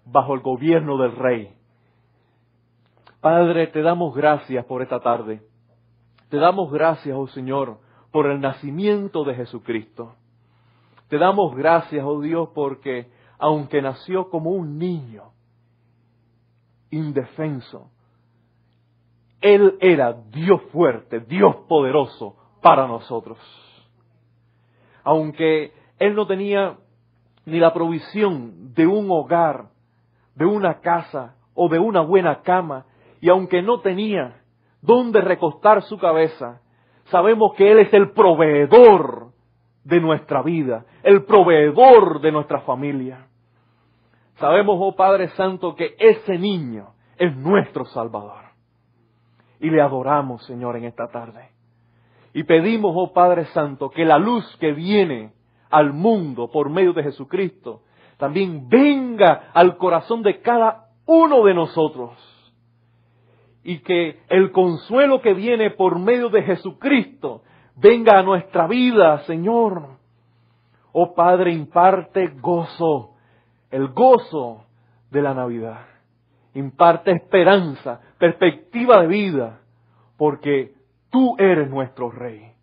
bajo 0.05 0.33
el 0.33 0.41
gobierno 0.41 0.97
del 0.97 1.15
Rey. 1.15 1.53
Padre, 3.19 3.67
te 3.67 3.81
damos 3.81 4.15
gracias 4.15 4.65
por 4.65 4.81
esta 4.81 4.99
tarde. 4.99 5.41
Te 6.29 6.37
damos 6.37 6.71
gracias, 6.71 7.15
oh 7.17 7.27
Señor, 7.27 7.79
por 8.11 8.27
el 8.27 8.39
nacimiento 8.39 9.23
de 9.23 9.35
Jesucristo. 9.35 10.15
Te 11.09 11.17
damos 11.17 11.55
gracias, 11.55 12.03
oh 12.05 12.21
Dios, 12.21 12.49
porque 12.53 13.09
aunque 13.37 13.81
nació 13.81 14.29
como 14.29 14.51
un 14.51 14.77
niño, 14.77 15.34
indefenso, 16.91 17.91
Él 19.41 19.77
era 19.79 20.13
Dios 20.13 20.61
fuerte, 20.71 21.19
Dios 21.19 21.55
poderoso 21.67 22.35
para 22.61 22.87
nosotros. 22.87 23.37
Aunque 25.03 25.71
Él 25.99 26.15
no 26.15 26.25
tenía 26.25 26.77
ni 27.45 27.59
la 27.59 27.73
provisión 27.73 28.73
de 28.73 28.87
un 28.87 29.07
hogar, 29.11 29.69
de 30.35 30.45
una 30.45 30.79
casa 30.79 31.35
o 31.53 31.69
de 31.69 31.79
una 31.79 32.01
buena 32.01 32.41
cama, 32.41 32.85
y 33.21 33.29
aunque 33.29 33.61
no 33.61 33.81
tenía 33.81 34.41
dónde 34.81 35.21
recostar 35.21 35.83
su 35.83 35.97
cabeza, 35.97 36.61
sabemos 37.05 37.53
que 37.55 37.71
Él 37.71 37.79
es 37.79 37.93
el 37.93 38.11
proveedor 38.11 39.31
de 39.83 40.01
nuestra 40.01 40.41
vida, 40.41 40.85
el 41.03 41.23
proveedor 41.23 42.19
de 42.21 42.31
nuestra 42.31 42.61
familia. 42.61 43.27
Sabemos, 44.35 44.77
oh 44.79 44.95
Padre 44.95 45.29
Santo, 45.29 45.75
que 45.75 45.95
ese 45.97 46.37
niño 46.37 46.93
es 47.17 47.35
nuestro 47.35 47.85
Salvador. 47.85 48.43
Y 49.59 49.69
le 49.69 49.81
adoramos, 49.81 50.45
Señor, 50.45 50.75
en 50.75 50.85
esta 50.85 51.07
tarde. 51.07 51.49
Y 52.33 52.43
pedimos, 52.43 52.93
oh 52.95 53.13
Padre 53.13 53.45
Santo, 53.47 53.89
que 53.89 54.03
la 54.03 54.17
luz 54.17 54.45
que 54.59 54.73
viene 54.73 55.31
al 55.69 55.93
mundo 55.93 56.49
por 56.51 56.69
medio 56.69 56.93
de 56.93 57.03
Jesucristo 57.03 57.81
también 58.17 58.69
venga 58.69 59.51
al 59.53 59.77
corazón 59.77 60.21
de 60.21 60.41
cada 60.41 60.89
uno 61.05 61.43
de 61.43 61.53
nosotros 61.53 62.13
y 63.63 63.79
que 63.79 64.19
el 64.29 64.51
consuelo 64.51 65.21
que 65.21 65.33
viene 65.33 65.71
por 65.71 65.97
medio 65.97 66.29
de 66.29 66.43
Jesucristo 66.43 67.41
venga 67.75 68.19
a 68.19 68.23
nuestra 68.23 68.67
vida, 68.67 69.23
Señor. 69.25 69.97
Oh 70.91 71.13
Padre, 71.15 71.51
imparte 71.51 72.27
gozo, 72.39 73.14
el 73.71 73.89
gozo 73.89 74.65
de 75.11 75.21
la 75.21 75.33
Navidad. 75.33 75.81
Imparte 76.53 77.11
esperanza, 77.11 77.99
perspectiva 78.17 79.01
de 79.01 79.07
vida, 79.07 79.59
porque 80.17 80.73
tú 81.09 81.35
eres 81.37 81.69
nuestro 81.69 82.09
Rey. 82.09 82.53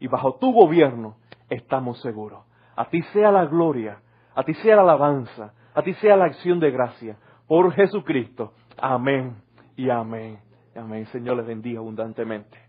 Y 0.00 0.06
bajo 0.06 0.36
tu 0.36 0.52
gobierno 0.52 1.16
estamos 1.50 2.00
seguros. 2.00 2.44
A 2.76 2.88
ti 2.88 3.02
sea 3.12 3.30
la 3.30 3.46
gloria, 3.46 3.98
a 4.34 4.42
ti 4.42 4.54
sea 4.54 4.76
la 4.76 4.82
alabanza, 4.82 5.54
a 5.74 5.82
ti 5.82 5.94
sea 5.94 6.16
la 6.16 6.26
acción 6.26 6.60
de 6.60 6.70
gracia. 6.70 7.16
Por 7.46 7.72
Jesucristo. 7.72 8.54
Amén 8.78 9.36
y 9.76 9.90
amén. 9.90 10.38
Amén. 10.74 11.06
Señor 11.06 11.36
les 11.36 11.46
bendiga 11.46 11.80
abundantemente. 11.80 12.63